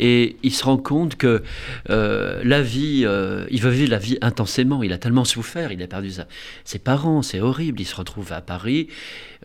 et 0.00 0.36
il 0.42 0.52
se 0.52 0.64
rend 0.64 0.76
compte 0.78 1.14
que 1.16 1.42
la 1.88 2.62
vie, 2.62 3.06
il 3.50 3.60
veut 3.60 3.70
vivre 3.70 3.90
la 3.90 3.98
vie 3.98 4.18
intensément. 4.20 4.82
Il 4.82 4.92
a 4.92 4.95
tellement 4.98 5.24
souffert, 5.24 5.72
il 5.72 5.82
a 5.82 5.86
perdu 5.86 6.12
ses 6.64 6.78
parents, 6.78 7.22
c'est 7.22 7.40
horrible. 7.40 7.80
Il 7.80 7.86
se 7.86 7.96
retrouve 7.96 8.32
à 8.32 8.40
Paris, 8.40 8.88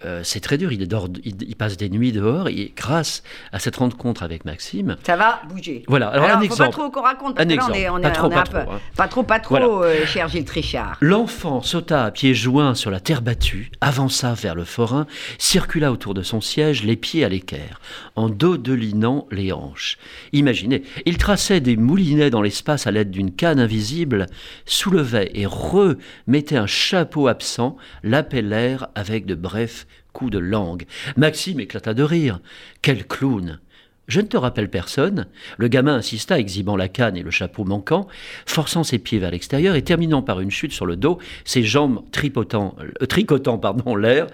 euh, 0.06 0.22
c'est 0.24 0.40
très 0.40 0.58
dur. 0.58 0.72
Il, 0.72 0.88
dort, 0.88 1.08
il, 1.24 1.36
il 1.44 1.56
passe 1.56 1.78
des 1.78 1.90
nuits 1.90 2.12
dehors 2.12 2.48
et 2.48 2.74
grâce 2.76 3.24
à 3.52 3.60
cette 3.60 3.76
rencontre 3.78 4.24
avec 4.24 4.46
Maxime, 4.46 4.98
Ça 5.04 5.16
va 5.16 5.42
bouger. 5.50 5.84
Voilà, 5.88 6.08
alors 6.10 6.30
un 6.30 6.38
faut 6.38 6.44
exemple. 6.44 6.64
pas 6.64 6.70
trop 6.70 6.90
qu'on 6.92 7.02
raconte, 7.02 7.36
parce 7.36 7.46
Un 7.46 7.50
que 7.50 7.56
là, 7.56 7.64
on 7.66 7.74
exemple. 7.74 7.80
est, 7.80 7.90
on 7.90 7.98
est, 7.98 8.02
Pas 8.02 8.10
trop, 8.12 8.28
on 8.28 8.32
est 8.32 8.34
pas 8.36 8.44
trop, 8.44 8.54
peu- 8.54 8.60
hein. 8.74 8.80
Pas 8.96 9.08
trop, 9.08 9.24
pas 9.24 9.40
trop, 9.40 9.56
Voilà. 9.58 9.68
euh, 9.68 10.06
cher 10.06 10.28
Gilles 10.28 10.46
Trichard. 10.46 10.98
L'enfant 11.02 11.62
sauta 11.62 12.06
à 12.06 12.12
pieds 12.12 12.34
joints 12.34 12.76
sur 12.76 12.92
la 12.92 13.00
terre 13.00 13.22
battue, 13.22 13.72
avança 13.82 14.34
vers 14.34 14.56
le 14.56 14.64
forain, 14.64 15.06
circula 15.38 15.92
autour 15.92 16.14
de 16.14 16.22
son 16.24 16.42
siège, 16.42 16.84
les 16.84 16.96
pieds 16.96 17.24
à 17.26 17.30
l'équerre, 17.30 17.80
en 18.16 18.30
dodelinant 18.30 19.28
les 19.32 19.52
hanches. 19.52 19.98
Imaginez, 20.34 20.84
il 21.06 21.18
traçait 21.18 21.60
des 21.60 21.78
moulinets 21.78 22.30
dans 22.30 22.42
l'espace 22.42 22.88
à 22.88 22.92
l'aide 22.92 23.12
d'une 23.12 23.32
canne 23.32 23.60
invisible, 23.60 24.26
soulevait 24.66 25.32
et 25.34 25.46
remettait 25.46 26.58
un 26.58 26.68
chapeau 26.68 27.28
absent, 27.28 27.78
l'appelèrent 28.04 28.88
avec 28.96 29.26
de 29.26 29.36
brefs 29.36 29.88
coups 30.14 30.32
de 30.32 30.40
langue. 30.40 30.86
Maxime 31.18 31.60
éclata 31.60 31.94
de 31.94 32.04
rire. 32.04 32.40
Quel 32.82 33.06
clown 33.06 33.60
je 34.08 34.20
ne 34.20 34.26
te 34.26 34.36
rappelle 34.36 34.70
personne. 34.70 35.28
Le 35.58 35.70
gamin 35.70 35.96
insista, 35.96 36.38
exhibant 36.38 36.76
la 36.76 36.90
canne 36.90 37.16
et 37.16 37.24
le 37.24 37.32
chapeau 37.32 37.64
manquant, 37.64 38.08
forçant 38.46 38.84
ses 38.84 39.00
pieds 39.00 39.20
vers 39.20 39.32
l'extérieur 39.32 39.76
et 39.76 39.84
terminant 39.84 40.22
par 40.22 40.42
une 40.42 40.52
chute 40.52 40.74
sur 40.74 40.86
le 40.86 40.98
dos, 40.98 41.18
ses 41.46 41.64
jambes 41.64 42.04
tripotant, 42.12 42.76
euh, 42.82 43.06
tricotant 43.06 43.58
pardon, 43.58 43.96
l'air. 43.96 44.28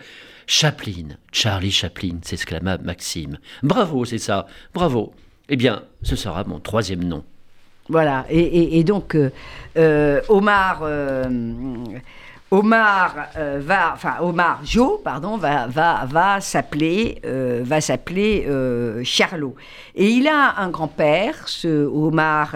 Chaplin, 0.47 1.09
Charlie 1.31 1.69
Chaplin, 1.69 2.17
s'exclama 2.23 2.79
Maxime. 2.79 3.37
Bravo, 3.61 4.03
c'est 4.03 4.17
ça, 4.17 4.47
bravo. 4.73 5.13
Eh 5.47 5.57
bien, 5.57 5.83
ce 6.01 6.15
sera 6.15 6.43
mon 6.45 6.59
troisième 6.59 7.03
nom. 7.03 7.23
Voilà. 7.87 8.25
Et 8.29 8.83
donc, 8.83 9.13
euh, 9.13 9.29
euh, 9.77 10.21
Omar. 10.27 10.81
Omar 12.49 13.13
euh, 13.37 13.59
va, 13.61 13.91
enfin 13.93 14.15
Omar 14.21 14.61
Jo, 14.63 15.01
pardon, 15.03 15.35
va 15.37 15.67
va 15.67 16.05
va 16.09 16.39
s'appeler 16.39 17.19
euh, 17.25 17.61
va 17.65 17.81
s'appeler 17.81 18.45
euh, 18.47 19.01
Charlot. 19.03 19.55
Et 19.95 20.07
il 20.09 20.27
a 20.29 20.55
un 20.61 20.69
grand-père, 20.69 21.47
ce 21.49 21.85
Omar 21.85 22.55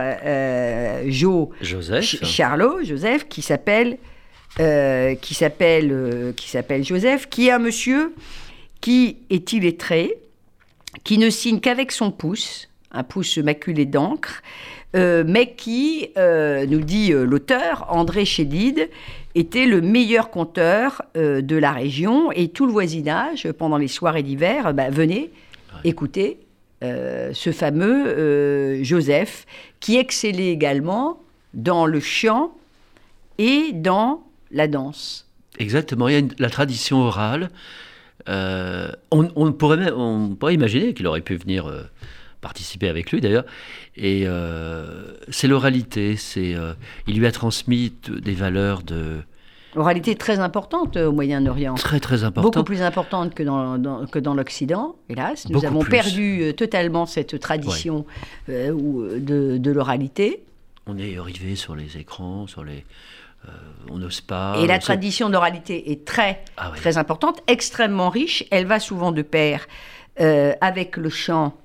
Jo 1.08 1.52
Joseph. 1.62 2.06
Ch- 2.06 2.24
Charlot, 2.24 2.84
Joseph, 2.86 3.28
qui 3.28 3.42
s'appelle 3.42 3.98
qui 4.56 5.34
s'appelle 5.34 6.34
qui 6.38 6.50
s'appelle 6.50 6.86
Joseph, 6.86 7.28
qui 7.30 7.48
est 7.48 7.52
un 7.52 7.60
monsieur 7.60 8.14
qui 8.80 9.18
est 9.30 9.52
illettré, 9.54 10.16
qui 11.04 11.18
ne 11.18 11.30
signe 11.30 11.60
qu'avec 11.60 11.92
son 11.92 12.12
pouce, 12.12 12.70
un 12.94 13.04
pouce 13.04 13.38
maculé 13.40 13.86
d'encre, 13.86 14.42
mais 14.94 15.54
qui, 15.56 16.10
nous 16.18 16.82
dit 16.82 17.12
l'auteur, 17.12 17.86
André 17.90 18.26
Chédid, 18.26 18.90
était 19.36 19.66
le 19.66 19.82
meilleur 19.82 20.30
conteur 20.30 21.02
euh, 21.18 21.42
de 21.42 21.56
la 21.56 21.72
région 21.72 22.32
et 22.32 22.50
tout 22.50 22.66
le 22.66 22.72
voisinage, 22.72 23.50
pendant 23.58 23.78
les 23.78 23.88
soirées 23.88 24.24
d'hiver, 24.24 24.74
bah, 24.74 24.90
venait 24.90 25.30
écouter 25.84 26.40
euh, 26.84 27.32
ce 27.34 27.52
fameux 27.52 28.08
euh, 28.08 28.84
Joseph, 28.84 29.46
qui 29.80 29.98
excellait 29.98 30.50
également 30.52 31.22
dans 31.54 31.86
le 31.86 32.00
chant 32.00 32.52
et 33.38 33.72
dans 33.74 34.24
la 34.52 34.68
danse. 34.68 35.28
Exactement, 35.60 36.08
il 36.08 36.12
y 36.14 36.16
a 36.16 36.20
une- 36.20 36.34
la 36.40 36.50
tradition 36.50 36.98
orale. 37.00 37.50
Euh, 38.30 38.90
on, 39.12 39.30
on 39.36 39.52
pourrait 39.54 39.78
même- 39.78 39.94
on 39.96 40.30
pourrait 40.36 40.54
imaginer 40.54 40.94
qu'il 40.94 41.08
aurait 41.08 41.22
pu 41.22 41.36
venir 41.36 41.68
participer 42.42 42.90
avec 42.90 43.12
lui 43.12 43.22
d'ailleurs. 43.22 43.46
Et 43.96 44.24
euh, 44.26 45.14
c'est 45.30 45.48
l'oralité, 45.48 46.16
c'est 46.18 46.54
euh, 46.56 46.74
il 47.08 47.18
lui 47.18 47.26
a 47.28 47.32
transmis 47.32 47.94
des 48.10 48.34
valeurs 48.34 48.84
de 48.84 49.18
Oralité 49.74 50.16
très 50.16 50.40
importante 50.40 50.98
euh, 50.98 51.08
au 51.08 51.14
Moyen-Orient. 51.14 51.76
très 51.76 52.02
très 52.02 52.18
Beaucoup 52.18 52.28
importantes. 52.28 52.66
plus 52.66 52.82
importante 52.82 53.34
que 53.34 53.42
dans, 53.44 53.78
dans- 53.78 54.06
que 54.06 54.20
dans 54.20 54.34
l'Occident, 54.34 54.98
hélas. 55.08 55.46
Nous 55.48 55.54
Beaucoup 55.54 55.68
avons 55.68 55.80
plus. 55.80 55.92
perdu 55.92 56.54
totalement 56.58 57.06
cette 57.06 57.40
tradition 57.40 58.06
ou, 58.50 59.02
euh, 59.04 59.20
de, 59.20 59.58
de 59.58 59.72
l'oralité. 59.72 60.44
On 60.88 60.98
est 60.98 61.18
arrivé 61.18 61.56
sur 61.56 61.76
les 61.78 61.96
écrans, 61.98 62.48
sur 62.48 62.66
les, 62.66 62.84
euh, 63.48 63.52
on 63.90 63.98
n'ose 63.98 64.20
pas. 64.20 64.58
Et 64.60 64.68
la 64.68 64.78
tradition 64.80 65.30
d'oralité 65.30 65.92
est 65.92 66.04
très, 66.04 66.44
Ah 66.58 66.72
oui. 66.74 66.78
très 66.78 66.98
importante, 66.98 67.40
extrêmement 67.48 68.10
riche. 68.10 68.44
Elle 68.52 68.66
va 68.66 68.80
souvent 68.82 69.14
de 69.14 69.22
pair 69.22 69.68
euh, 70.20 70.52
avec 70.60 70.98
le 70.98 71.10
chant 71.10 71.56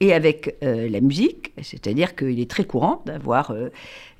et 0.00 0.12
avec 0.12 0.56
euh, 0.62 0.88
la 0.88 1.00
musique. 1.00 1.52
C'est-à-dire 1.62 2.14
qu'il 2.16 2.38
est 2.40 2.50
très 2.50 2.64
courant 2.64 3.02
d'avoir 3.06 3.50
euh, 3.50 3.70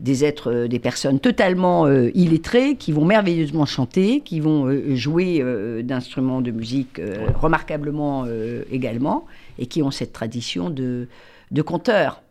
des 0.01 0.25
êtres, 0.25 0.51
euh, 0.51 0.69
des 0.69 0.79
personnes 0.79 1.21
totalement 1.21 1.87
illettrées 2.15 2.77
qui 2.77 2.93
vont 2.93 3.05
merveilleusement 3.05 3.67
chanter, 3.67 4.21
qui 4.21 4.41
vont 4.41 4.71
jouer 4.95 5.43
d'instruments 5.83 6.41
de 6.41 6.51
musique 6.51 7.01
remarquablement 7.41 8.27
également, 8.71 9.27
et 9.59 9.67
qui 9.67 9.83
ont 9.83 9.91
cette 9.91 10.13
tradition 10.13 10.71
de, 10.71 11.09
de 11.51 11.63
conteur. 11.63 12.23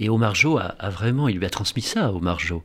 Et 0.00 0.08
Omar 0.08 0.34
Jo 0.34 0.58
a, 0.58 0.74
a 0.78 0.90
vraiment, 0.90 1.28
il 1.28 1.38
lui 1.38 1.46
a 1.46 1.50
transmis 1.50 1.82
ça, 1.82 2.12
Omar 2.12 2.38
Jo. 2.38 2.62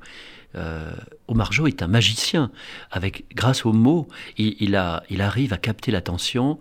Euh, 0.55 0.91
Omar 1.27 1.51
Jo 1.51 1.67
est 1.67 1.81
un 1.81 1.87
magicien. 1.87 2.51
Avec, 2.91 3.25
grâce 3.33 3.65
aux 3.65 3.73
mots, 3.73 4.07
il, 4.37 4.55
il 4.59 4.75
a, 4.75 5.03
il 5.09 5.21
arrive 5.21 5.53
à 5.53 5.57
capter 5.57 5.91
l'attention. 5.91 6.59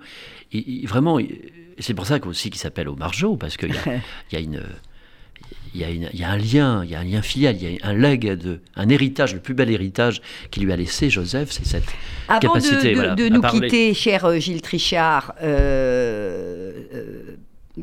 Vraiment, 0.84 1.18
il- 1.18 1.38
c'est 1.80 1.94
pour 1.94 2.06
ça 2.06 2.18
aussi 2.26 2.50
qu'il 2.50 2.60
s'appelle 2.60 2.88
Omar 2.88 3.12
Jo, 3.12 3.36
parce 3.36 3.56
qu'il 3.56 3.70
y 3.74 3.78
a, 3.78 3.82
il 4.32 4.34
y 4.34 4.36
a 4.36 4.40
une... 4.40 4.62
Il 5.72 5.80
y, 5.80 5.84
a 5.84 5.90
une- 5.90 6.10
il 6.12 6.18
y 6.18 6.24
a 6.24 6.30
un 6.30 6.36
lien, 6.36 6.82
il 6.84 6.90
y 6.90 6.94
a 6.96 7.00
un 7.00 7.04
lien 7.04 7.22
filial, 7.22 7.56
il 7.60 7.74
y 7.76 7.80
a 7.80 7.86
un 7.86 7.94
legs, 7.94 8.32
de, 8.36 8.60
un 8.74 8.88
héritage, 8.88 9.34
le 9.34 9.40
plus 9.40 9.54
bel 9.54 9.70
héritage 9.70 10.20
qu'il 10.50 10.64
lui 10.64 10.72
a 10.72 10.76
laissé 10.76 11.10
Joseph, 11.10 11.50
c'est 11.52 11.64
cette 11.64 11.84
Avant 12.28 12.38
de- 12.40 12.46
capacité 12.46 12.90
de, 12.90 12.94
voilà, 12.96 13.14
de 13.14 13.24
à 13.26 13.30
nous 13.30 13.40
parler. 13.40 13.68
quitter, 13.68 13.94
cher 13.94 14.24
euh, 14.24 14.38
Gilles 14.40 14.62
Trichard, 14.62 15.32
euh, 15.42 16.72
euh, 16.94 17.22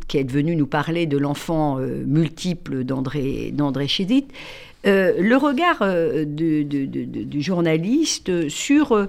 qui 0.07 0.17
est 0.17 0.29
venu 0.29 0.55
nous 0.57 0.67
parler 0.67 1.05
de 1.05 1.17
l'enfant 1.17 1.79
euh, 1.79 2.03
multiple 2.05 2.83
d'André 2.83 3.53
Chédid, 3.87 4.25
le 4.83 5.35
regard 5.35 5.79
de- 5.79 6.23
de- 6.25 6.63
de- 6.85 6.85
de- 7.05 7.23
du 7.23 7.41
journaliste 7.41 8.49
sur 8.49 9.07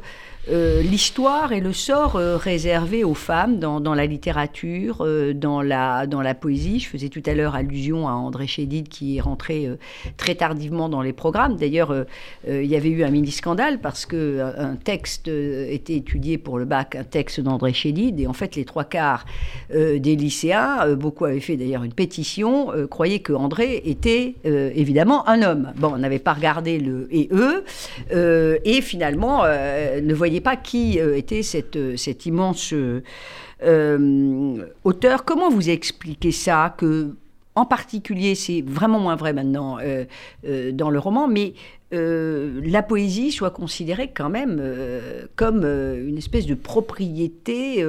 euh, 0.51 0.83
l'histoire 0.83 1.53
et 1.53 1.61
le 1.61 1.73
sort 1.73 2.17
euh, 2.17 2.37
réservé 2.37 3.05
aux 3.05 3.15
femmes 3.15 3.59
dans, 3.59 3.81
dans 3.81 3.95
la 3.95 4.07
littérature, 4.07 4.99
euh, 5.01 5.33
dans, 5.35 5.63
la, 5.63 6.07
dans 6.07 6.23
la 6.23 6.35
poésie. 6.35 6.81
Je 6.81 6.89
faisais 6.89 7.09
tout 7.09 7.23
à 7.27 7.35
l'heure 7.35 7.55
allusion 7.55 8.09
à 8.09 8.13
André 8.13 8.47
Chédid 8.47 8.89
qui 8.89 9.17
est 9.17 9.21
rentré 9.21 9.67
euh, 9.67 9.77
très 10.17 10.35
tardivement 10.35 10.89
dans 10.89 11.03
les 11.03 11.13
programmes. 11.13 11.57
D'ailleurs, 11.57 11.95
il 12.49 12.65
y 12.67 12.77
avait 12.77 12.89
eu 12.89 13.05
un 13.05 13.11
mini-scandale 13.11 13.81
parce 13.81 14.07
que 14.07 14.41
un 14.57 14.77
texte 14.77 15.29
était 15.29 15.97
étudié 15.97 16.39
pour 16.39 16.59
le 16.59 16.65
bac, 16.65 16.97
un 16.97 17.05
texte 17.05 17.41
d'André 17.41 17.73
Chédid, 17.73 18.19
et 18.21 18.27
en 18.27 18.33
fait 18.33 18.57
les 18.57 18.65
trois 18.65 18.85
quarts 18.85 19.25
des 19.71 20.17
lycéens, 20.17 20.95
beaucoup 20.95 21.25
avaient 21.25 21.41
fait 21.41 21.57
d'ailleurs 21.57 21.85
une 21.85 21.93
pétition, 21.93 22.69
croyaient 22.89 23.19
que 23.19 23.33
André 23.33 23.83
était 23.85 24.35
évidemment 24.45 25.29
un 25.29 25.43
homme. 25.43 25.73
Bon, 25.77 25.93
on 25.95 25.99
n'avait 25.99 26.19
pas 26.19 26.33
regardé 26.33 26.79
le 26.79 27.09
et 27.11 27.29
eux, 27.33 27.65
et 28.13 28.81
finalement 28.81 29.45
ne 29.45 30.15
voyaient 30.15 30.38
pas 30.41 30.57
qui 30.57 31.01
euh, 31.01 31.17
était 31.17 31.43
cette, 31.43 31.77
euh, 31.77 31.97
cet 31.97 32.27
immense 32.27 32.73
euh, 32.73 34.65
auteur. 34.85 35.25
Comment 35.25 35.51
vous 35.51 35.71
expliquez 35.71 36.33
ça 36.33 36.75
que 36.77 37.15
en 37.55 37.67
particulier, 37.67 38.37
c'est 38.37 38.63
vraiment 38.65 39.01
moins 39.01 39.17
vrai 39.17 39.33
maintenant 39.33 39.79
dans 40.45 40.91
le 40.91 40.99
roman, 41.01 41.27
mais 41.27 41.55
euh, 41.93 42.61
la 42.65 42.83
poésie 42.83 43.33
soit 43.33 43.51
considérée 43.51 44.11
quand 44.15 44.29
même 44.29 44.59
euh, 44.61 45.23
comme 45.37 45.63
euh, 45.65 46.07
une 46.07 46.19
espèce 46.19 46.47
de 46.47 46.55
propriété 46.55 47.85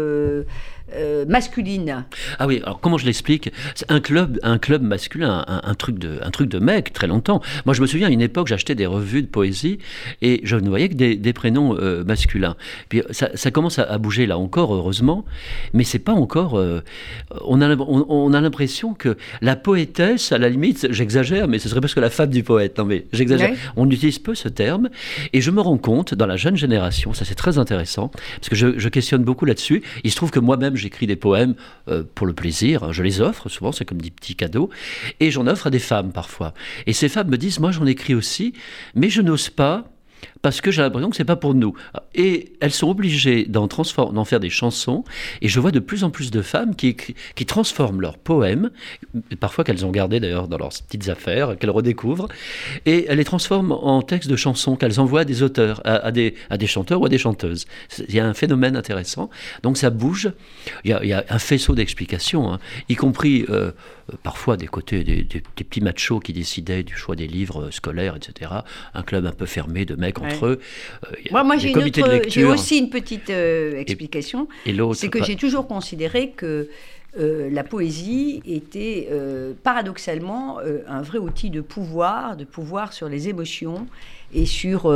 masculine. 1.27 2.05
Ah 2.39 2.47
oui, 2.47 2.61
alors 2.63 2.79
comment 2.79 2.97
je 2.97 3.05
l'explique? 3.05 3.51
C'est 3.75 3.91
un 3.91 3.99
club, 3.99 4.39
un 4.41 4.57
club 4.57 4.81
masculin, 4.81 5.45
un, 5.47 5.61
un 5.63 5.75
truc 5.75 5.99
de, 5.99 6.17
un 6.23 6.31
truc 6.31 6.49
de 6.49 6.57
mec, 6.57 6.93
très 6.93 7.05
longtemps. 7.05 7.41
Moi, 7.67 7.75
je 7.75 7.81
me 7.81 7.85
souviens, 7.85 8.07
à 8.07 8.09
une 8.09 8.21
époque, 8.21 8.47
j'achetais 8.47 8.73
des 8.73 8.87
revues 8.87 9.21
de 9.21 9.27
poésie 9.27 9.77
et 10.23 10.41
je 10.43 10.55
ne 10.55 10.67
voyais 10.67 10.89
que 10.89 10.95
des, 10.95 11.15
des 11.15 11.31
prénoms 11.31 11.77
masculins. 12.05 12.55
Puis 12.89 13.03
ça, 13.11 13.29
ça 13.35 13.51
commence 13.51 13.77
à, 13.77 13.83
à 13.83 13.99
bouger 13.99 14.25
là 14.25 14.39
encore, 14.39 14.73
heureusement, 14.73 15.25
mais 15.73 15.83
c'est 15.83 15.99
pas 15.99 16.13
encore. 16.13 16.53
on 16.53 17.61
a, 17.61 17.75
on, 17.75 18.05
on 18.09 18.33
a 18.33 18.41
l'impression 18.41 18.95
que 18.95 19.15
la 19.41 19.55
poétesse, 19.55 20.31
à 20.31 20.39
la 20.39 20.49
limite, 20.49 20.87
j'exagère, 20.91 21.47
mais 21.47 21.59
ce 21.59 21.69
serait 21.69 21.81
presque 21.81 21.97
la 21.97 22.09
femme 22.09 22.31
du 22.31 22.41
poète. 22.41 22.79
Non 22.79 22.85
mais 22.85 23.05
j'exagère. 23.13 23.55
On 23.75 23.88
on 23.89 23.91
utilise 23.91 24.19
peu 24.19 24.35
ce 24.35 24.47
terme, 24.47 24.89
et 25.33 25.41
je 25.41 25.51
me 25.51 25.61
rends 25.61 25.77
compte 25.77 26.13
dans 26.13 26.27
la 26.27 26.37
jeune 26.37 26.55
génération, 26.55 27.13
ça 27.13 27.25
c'est 27.25 27.35
très 27.35 27.57
intéressant, 27.57 28.11
parce 28.35 28.49
que 28.49 28.55
je, 28.55 28.89
questionne 28.89 29.23
beaucoup 29.23 29.45
là-dessus. 29.45 29.83
Il 30.03 30.11
se 30.11 30.15
trouve 30.15 30.31
que 30.31 30.39
moi-même 30.39 30.75
j'écris 30.75 31.07
des 31.07 31.15
poèmes 31.15 31.55
euh, 31.87 32.03
pour 32.15 32.25
le 32.25 32.33
plaisir, 32.33 32.83
hein. 32.83 32.91
je 32.91 33.03
les 33.03 33.21
offre 33.21 33.49
souvent, 33.49 33.71
c'est 33.71 33.85
comme 33.85 34.01
des 34.01 34.11
petits 34.11 34.35
cadeaux, 34.35 34.69
et 35.19 35.31
j'en 35.31 35.47
offre 35.47 35.67
à 35.67 35.69
des 35.69 35.79
femmes 35.79 36.11
parfois. 36.11 36.53
Et 36.85 36.93
ces 36.93 37.09
femmes 37.09 37.29
me 37.29 37.37
disent, 37.37 37.59
moi 37.59 37.71
j'en 37.71 37.85
écris 37.85 38.13
aussi, 38.13 38.53
mais 38.95 39.09
je 39.09 39.21
n'ose 39.21 39.49
pas 39.49 39.85
parce 40.41 40.61
que 40.61 40.71
j'ai 40.71 40.81
l'impression 40.81 41.09
que 41.09 41.15
c'est 41.15 41.25
pas 41.25 41.35
pour 41.35 41.53
nous. 41.53 41.73
Et 42.15 42.53
elles 42.61 42.71
sont 42.71 42.89
obligées 42.89 43.45
d'en, 43.45 43.67
faire 44.25 44.39
des 44.39 44.49
chansons, 44.49 45.03
et 45.41 45.47
je 45.47 45.59
vois 45.59 45.71
de 45.71 45.79
plus 45.79 46.03
en 46.03 46.09
plus 46.09 46.31
de 46.31 46.41
femmes 46.41 46.75
qui, 46.75 46.95
qui 46.95 47.45
transforment 47.45 48.01
leurs 48.01 48.17
poèmes, 48.17 48.71
parfois 49.39 49.63
qu'elles 49.63 49.85
ont 49.85 49.91
gardés 49.91 50.19
d'ailleurs 50.19 50.47
dans 50.47 50.57
leurs 50.57 50.69
petites 50.69 51.09
affaires, 51.09 51.57
qu'elles 51.57 51.69
redécouvrent, 51.69 52.27
et 52.85 53.05
elles 53.07 53.17
les 53.17 53.25
transforment 53.25 53.73
en 53.73 54.01
textes 54.01 54.29
de 54.29 54.35
chansons 54.35 54.75
qu'elles 54.75 54.99
envoient 54.99 55.21
à 55.21 55.25
des 55.25 55.43
auteurs, 55.43 55.81
à, 55.83 56.11
des, 56.11 56.35
à 56.49 56.57
des 56.57 56.67
chanteurs 56.67 57.01
ou 57.01 57.05
à 57.05 57.09
des 57.09 57.17
chanteuses. 57.17 57.65
Il 58.07 58.15
y 58.15 58.19
a 58.19 58.25
un 58.25 58.33
phénomène 58.33 58.75
intéressant, 58.75 59.29
donc 59.63 59.77
ça 59.77 59.89
bouge, 59.89 60.31
il 60.85 60.91
y 60.91 61.13
a, 61.13 61.25
un 61.29 61.39
faisceau 61.39 61.75
d'explications, 61.75 62.53
hein, 62.53 62.59
y 62.87 62.95
compris... 62.95 63.45
Euh, 63.49 63.71
parfois 64.23 64.57
des 64.57 64.67
côtés 64.67 65.03
des, 65.03 65.23
petits 65.23 65.81
machos 65.81 66.19
qui 66.19 66.33
décidaient 66.33 66.83
du 66.83 66.95
choix 66.95 67.15
des 67.15 67.27
livres 67.27 67.69
scolaires, 67.71 68.15
etc. 68.15 68.51
Un 68.93 69.03
club 69.03 69.25
un 69.25 69.31
peu 69.31 69.45
fermé 69.45 69.85
de 69.85 69.95
mecs 69.95 70.19
entre. 70.33 70.45
Euh, 70.45 70.57
moi, 71.31 71.43
moi 71.43 71.57
j'ai, 71.57 71.73
aussi 72.45 72.77
une 72.77 72.89
petite 72.89 73.29
euh, 73.29 73.79
explication. 73.79 74.47
c'est 74.93 75.09
que 75.09 75.23
j'ai 75.23 75.35
toujours 75.35 75.67
considéré 75.67 76.31
que 76.31 76.69
euh, 77.17 77.49
la 77.51 77.63
poésie 77.63 78.41
était 78.45 79.09
paradoxalement 79.63 80.59
un 80.87 81.01
vrai 81.01 81.17
outil 81.17 81.49
de 81.49 81.61
pouvoir, 81.61 82.37
de 82.37 82.45
pouvoir 82.45 82.93
sur 82.93 83.09
les 83.09 83.29
émotions 83.29 83.87
et 84.33 84.45
sur, 84.45 84.93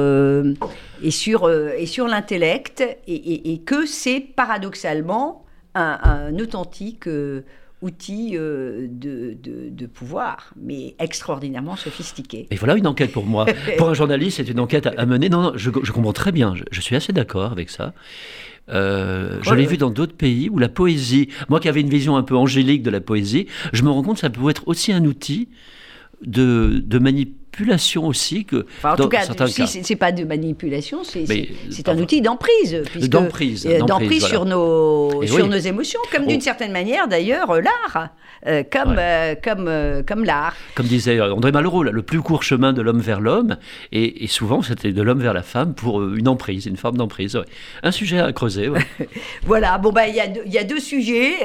et 1.04 1.12
sur, 1.12 1.50
et 1.50 1.86
sur 1.86 2.08
l'intellect, 2.08 2.82
et, 3.08 3.54
et, 3.54 3.58
que 3.60 3.86
c'est 3.86 4.20
paradoxalement 4.20 5.44
un, 5.74 6.00
un 6.04 6.40
authentique 6.40 7.08
outil 7.84 8.32
euh, 8.36 8.88
de, 8.90 9.36
de, 9.42 9.86
pouvoir, 9.86 10.54
mais 10.56 10.96
extraordinairement 11.00 11.76
sophistiqué. 11.76 12.48
Et 12.50 12.56
voilà 12.56 12.76
une 12.76 12.88
enquête 12.88 13.12
pour 13.12 13.26
moi. 13.26 13.46
pour 13.78 13.90
un 13.90 13.94
journaliste, 13.94 14.38
c'est 14.38 14.50
une 14.50 14.60
enquête 14.60 14.88
à, 14.88 15.06
mener. 15.06 15.30
Non, 15.30 15.42
non, 15.42 15.52
je, 15.56 15.70
comprends 15.70 16.14
très 16.14 16.32
bien, 16.32 16.56
je, 16.72 16.82
suis 16.82 16.96
assez 16.96 17.14
d'accord 17.14 17.52
avec 17.52 17.70
ça. 17.70 17.94
Euh, 18.70 19.40
je 19.42 19.54
l'ai 19.54 19.66
vu 19.66 19.78
dans 19.78 19.90
d'autres 19.90 20.16
pays 20.16 20.50
où 20.50 20.58
la 20.58 20.70
poésie, 20.70 21.28
moi 21.50 21.60
qui 21.60 21.68
avais 21.68 21.82
une 21.82 21.90
vision 21.90 22.16
un 22.16 22.24
peu 22.24 22.38
angélique 22.38 22.82
de 22.82 22.90
la 22.90 23.02
poésie, 23.02 23.48
je 23.74 23.84
me 23.84 23.90
rends 23.90 24.04
compte 24.04 24.16
que 24.16 24.22
ça 24.22 24.30
peut 24.30 24.50
être 24.50 24.68
aussi 24.68 24.94
un 24.94 25.04
outil 25.04 25.50
de, 26.26 26.82
de 26.86 27.00
manipulation 27.00 27.43
manipulation 27.54 28.06
aussi 28.06 28.46
que 28.46 28.66
en 28.84 28.96
tout 28.96 29.10
cas, 29.10 29.26
si 29.48 29.84
c'est 29.84 29.96
pas 29.96 30.12
de 30.12 30.24
manipulation, 30.24 31.04
c'est 31.04 31.90
un 31.90 31.98
outil 31.98 32.22
d'emprise, 32.22 32.82
d'emprise, 32.96 33.68
euh, 33.68 33.80
d'emprise 33.80 34.26
sur 34.26 34.46
nos 34.46 35.24
sur 35.26 35.48
nos 35.48 35.58
émotions, 35.58 36.00
comme 36.12 36.26
d'une 36.26 36.42
certaine 36.42 36.72
manière 36.72 37.08
d'ailleurs 37.08 37.52
euh, 37.52 37.62
l'art. 37.62 38.10
Euh, 38.46 38.62
comme, 38.70 39.00
comme, 39.42 39.72
comme 40.06 40.26
l'art. 40.26 40.58
Comme 40.76 40.88
disait 40.88 41.22
André 41.22 41.54
Malraux, 41.54 41.84
le 41.84 42.02
plus 42.02 42.22
court 42.22 42.44
chemin 42.44 42.74
de 42.74 42.82
l'homme 42.82 43.00
vers 43.00 43.22
l'homme, 43.22 43.56
et, 43.94 44.28
souvent 44.28 44.62
c'était 44.62 44.92
de 44.92 45.02
l'homme 45.02 45.22
vers 45.22 45.34
la 45.34 45.44
femme 45.44 45.74
pour 45.74 46.04
une 46.04 46.28
emprise, 46.28 46.66
une 46.66 46.76
forme 46.76 46.98
d'emprise. 46.98 47.40
Un 47.84 47.92
sujet 47.92 48.20
à 48.20 48.34
creuser. 48.34 48.70
voilà, 49.46 49.78
bon, 49.78 49.94
bah, 49.94 50.08
il 50.08 50.16
y, 50.16 50.52
y, 50.52 50.58
a 50.58 50.64
deux 50.66 50.82
sujets. 50.82 51.36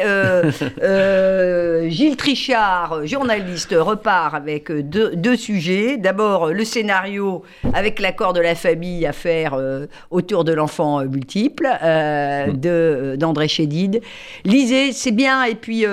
Gilles 1.88 2.16
Trichard, 2.16 3.06
journaliste, 3.06 3.76
repart 3.78 4.34
avec 4.34 4.72
deux, 4.72 5.14
deux 5.14 5.36
sujets 5.36 5.97
d'abord 5.98 6.48
le 6.48 6.64
scénario 6.64 7.42
avec 7.72 7.98
l'accord 7.98 8.32
de 8.32 8.40
la 8.40 8.54
famille 8.54 9.06
à 9.06 9.12
faire 9.12 9.54
euh, 9.54 9.86
autour 10.10 10.44
de 10.44 10.52
l'enfant 10.52 11.00
euh, 11.00 11.04
multiple 11.04 11.68
euh, 11.82 12.52
de 12.52 13.16
d'André 13.18 13.48
Chédid. 13.48 14.00
Lisez, 14.44 14.92
c'est 14.92 15.12
bien, 15.12 15.44
et 15.44 15.54
puis 15.54 15.84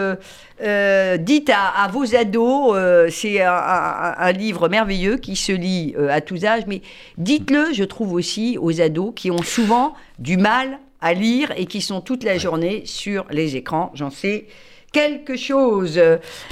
dites 1.19 1.51
à, 1.53 1.87
vos 1.91 2.15
ados, 2.15 2.77
c'est 3.11 3.41
un, 3.41 4.31
livre 4.31 4.69
merveilleux 4.69 5.17
qui 5.17 5.35
se 5.35 5.51
lit 5.51 5.95
à 6.09 6.21
tous 6.21 6.45
âges, 6.45 6.63
mais 6.67 6.81
dites-le, 7.17 7.73
je 7.73 7.83
trouve 7.83 8.13
aussi, 8.13 8.57
aux 8.59 8.81
ados 8.81 9.13
qui 9.15 9.31
ont 9.31 9.41
souvent 9.41 9.93
du 10.19 10.37
mal 10.37 10.79
à 11.01 11.13
lire 11.13 11.51
et 11.57 11.65
qui 11.65 11.81
sont 11.81 12.01
toute 12.01 12.23
la 12.23 12.37
journée 12.37 12.83
sur 12.85 13.25
les 13.31 13.55
écrans. 13.55 13.91
J'en 13.95 14.09
sais 14.09 14.45
quelque 14.91 15.35
chose 15.35 16.01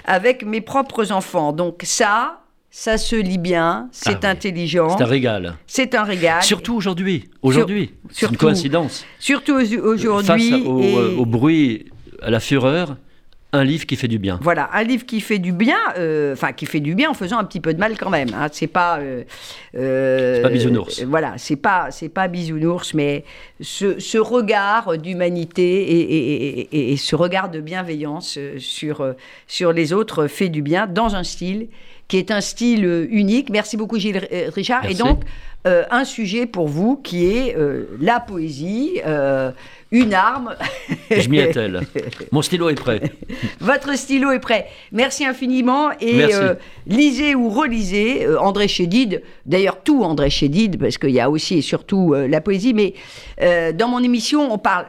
avec 0.06 0.44
mes 0.44 0.62
propres 0.62 1.12
enfants. 1.12 1.54
Donc 1.54 1.82
ça, 1.84 2.43
ça 2.76 2.98
se 2.98 3.16
lit 3.16 3.38
bien, 3.38 3.88
c'est 3.92 4.26
ah 4.26 4.30
intelligent. 4.30 4.98
C'est 4.98 5.04
un 5.04 5.08
régal. 5.08 5.54
C'est 5.68 5.94
un 5.94 6.04
régal. 6.04 6.42
Surtout 6.42 6.74
aujourd'hui. 6.74 7.30
Aujourd'hui. 7.44 7.94
c'est 8.10 8.28
une 8.28 8.36
coïncidence. 8.36 9.06
Surtout 9.20 9.54
aujourd'hui. 9.54 10.50
Face 10.50 10.62
au, 10.66 10.82
euh, 10.82 11.16
au, 11.16 11.28
bruit, 11.28 11.86
à 12.20 12.32
la 12.32 12.40
fureur, 12.40 12.98
un 13.54 13.64
livre 13.64 13.86
qui 13.86 13.96
fait 13.96 14.08
du 14.08 14.18
bien. 14.18 14.40
Voilà, 14.42 14.72
un 14.74 14.82
livre 14.82 15.06
qui 15.06 15.22
fait 15.22 15.38
du 15.38 15.52
bien, 15.52 15.78
euh, 16.00 16.34
enfin 16.34 16.52
qui 16.52 16.66
fait 16.66 16.80
du 16.80 16.96
bien 16.96 17.12
en 17.12 17.14
faisant 17.14 17.38
un 17.38 17.44
petit 17.44 17.60
peu 17.60 17.76
de 17.76 17.80
mal 17.80 17.96
quand 17.96 18.10
même. 18.10 18.30
Hein. 18.36 18.48
C'est 18.52 18.66
pas, 18.66 18.98
euh, 18.98 19.24
euh 19.76 20.42
pas 20.42 20.50
bisounours. 20.50 21.04
voilà, 21.04 21.36
c'est 21.38 21.56
pas, 21.56 21.92
c'est 21.92 22.10
pas 22.10 22.28
bisounours, 22.28 22.96
mais 22.96 23.24
ce, 23.64 24.00
ce 24.00 24.18
regard 24.20 24.98
d'humanité 25.00 25.82
et, 25.82 26.60
et, 26.60 26.92
et, 26.92 26.98
ce 26.98 27.16
regard 27.16 27.50
de 27.50 27.60
bienveillance 27.60 28.38
sur 28.60 29.16
sur 29.48 29.74
les 29.74 29.94
autres 29.94 30.28
fait 30.28 30.50
du 30.50 30.62
bien 30.62 30.86
dans 30.86 31.16
un 31.16 31.24
style 31.24 31.70
qui 32.08 32.18
est 32.18 32.32
un 32.32 32.42
style 32.42 32.86
euh, 32.86 33.08
unique. 33.10 33.50
Merci 33.50 33.78
beaucoup 33.78 33.98
Gilles 33.98 34.28
euh, 34.32 34.50
Richard. 34.54 34.86
Et 34.90 34.94
donc, 34.94 35.22
euh, 35.66 35.84
un 35.90 36.04
sujet 36.04 36.46
pour 36.46 36.68
vous 36.68 36.98
qui 36.98 37.26
est 37.26 37.56
la 38.00 38.20
poésie, 38.20 39.02
une 39.92 40.14
arme. 40.14 40.56
Je 41.10 41.30
m'y 41.30 41.40
attelle. 41.40 41.82
Mon 42.32 42.42
stylo 42.42 42.70
est 42.70 42.76
prêt. 42.76 43.02
Votre 43.60 43.98
stylo 43.98 44.32
est 44.32 44.40
prêt. 44.40 44.68
Merci 44.92 45.26
infiniment. 45.26 45.90
Et 46.02 46.26
lisez 46.86 47.34
ou 47.34 47.50
relisez 47.50 48.28
André 48.38 48.68
Chédid. 48.68 49.22
D'ailleurs, 49.46 49.82
tout 49.82 50.04
André 50.04 50.30
Chédid, 50.30 50.78
parce 50.78 50.98
qu'il 50.98 51.12
y 51.12 51.22
a 51.22 51.30
aussi 51.30 51.60
et 51.60 51.62
surtout 51.62 52.14
la 52.14 52.42
poésie. 52.42 52.74
Mais 52.74 52.94
dans 53.74 53.88
mon 53.88 54.04
émission, 54.04 54.52
on 54.52 54.58
parle 54.58 54.88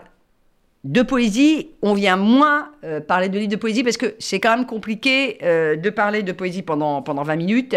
de 0.84 1.00
poésie, 1.00 1.70
on 1.80 1.94
vient 1.94 2.16
moins 2.16 2.70
euh, 2.84 3.00
parler 3.00 3.30
de 3.30 3.38
livres 3.38 3.50
de 3.50 3.56
poésie 3.56 3.82
parce 3.82 3.96
que 3.96 4.14
c'est 4.18 4.38
quand 4.38 4.54
même 4.54 4.66
compliqué 4.66 5.38
euh, 5.42 5.76
de 5.76 5.88
parler 5.88 6.22
de 6.22 6.32
poésie 6.32 6.62
pendant, 6.62 7.00
pendant 7.00 7.22
20 7.22 7.36
minutes. 7.36 7.76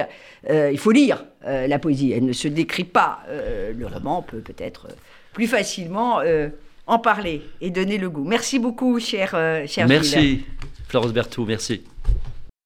Euh, 0.49 0.69
il 0.71 0.77
faut 0.77 0.91
lire 0.91 1.23
la 1.45 1.79
poésie, 1.79 2.11
elle 2.11 2.25
ne 2.25 2.33
se 2.33 2.49
décrit 2.49 2.83
pas. 2.83 3.19
le 3.29 3.85
roman 3.87 4.21
peut 4.21 4.39
peut-être 4.39 4.89
plus 5.31 5.47
facilement 5.47 6.19
en 6.87 6.99
parler 6.99 7.41
et 7.61 7.69
donner 7.69 7.97
le 7.97 8.09
goût. 8.09 8.25
Merci 8.25 8.59
beaucoup, 8.59 8.99
cher, 8.99 9.29
cher 9.65 9.87
Merci, 9.87 10.43
Florence 10.89 11.13
Berthoud, 11.13 11.47
merci. 11.47 11.83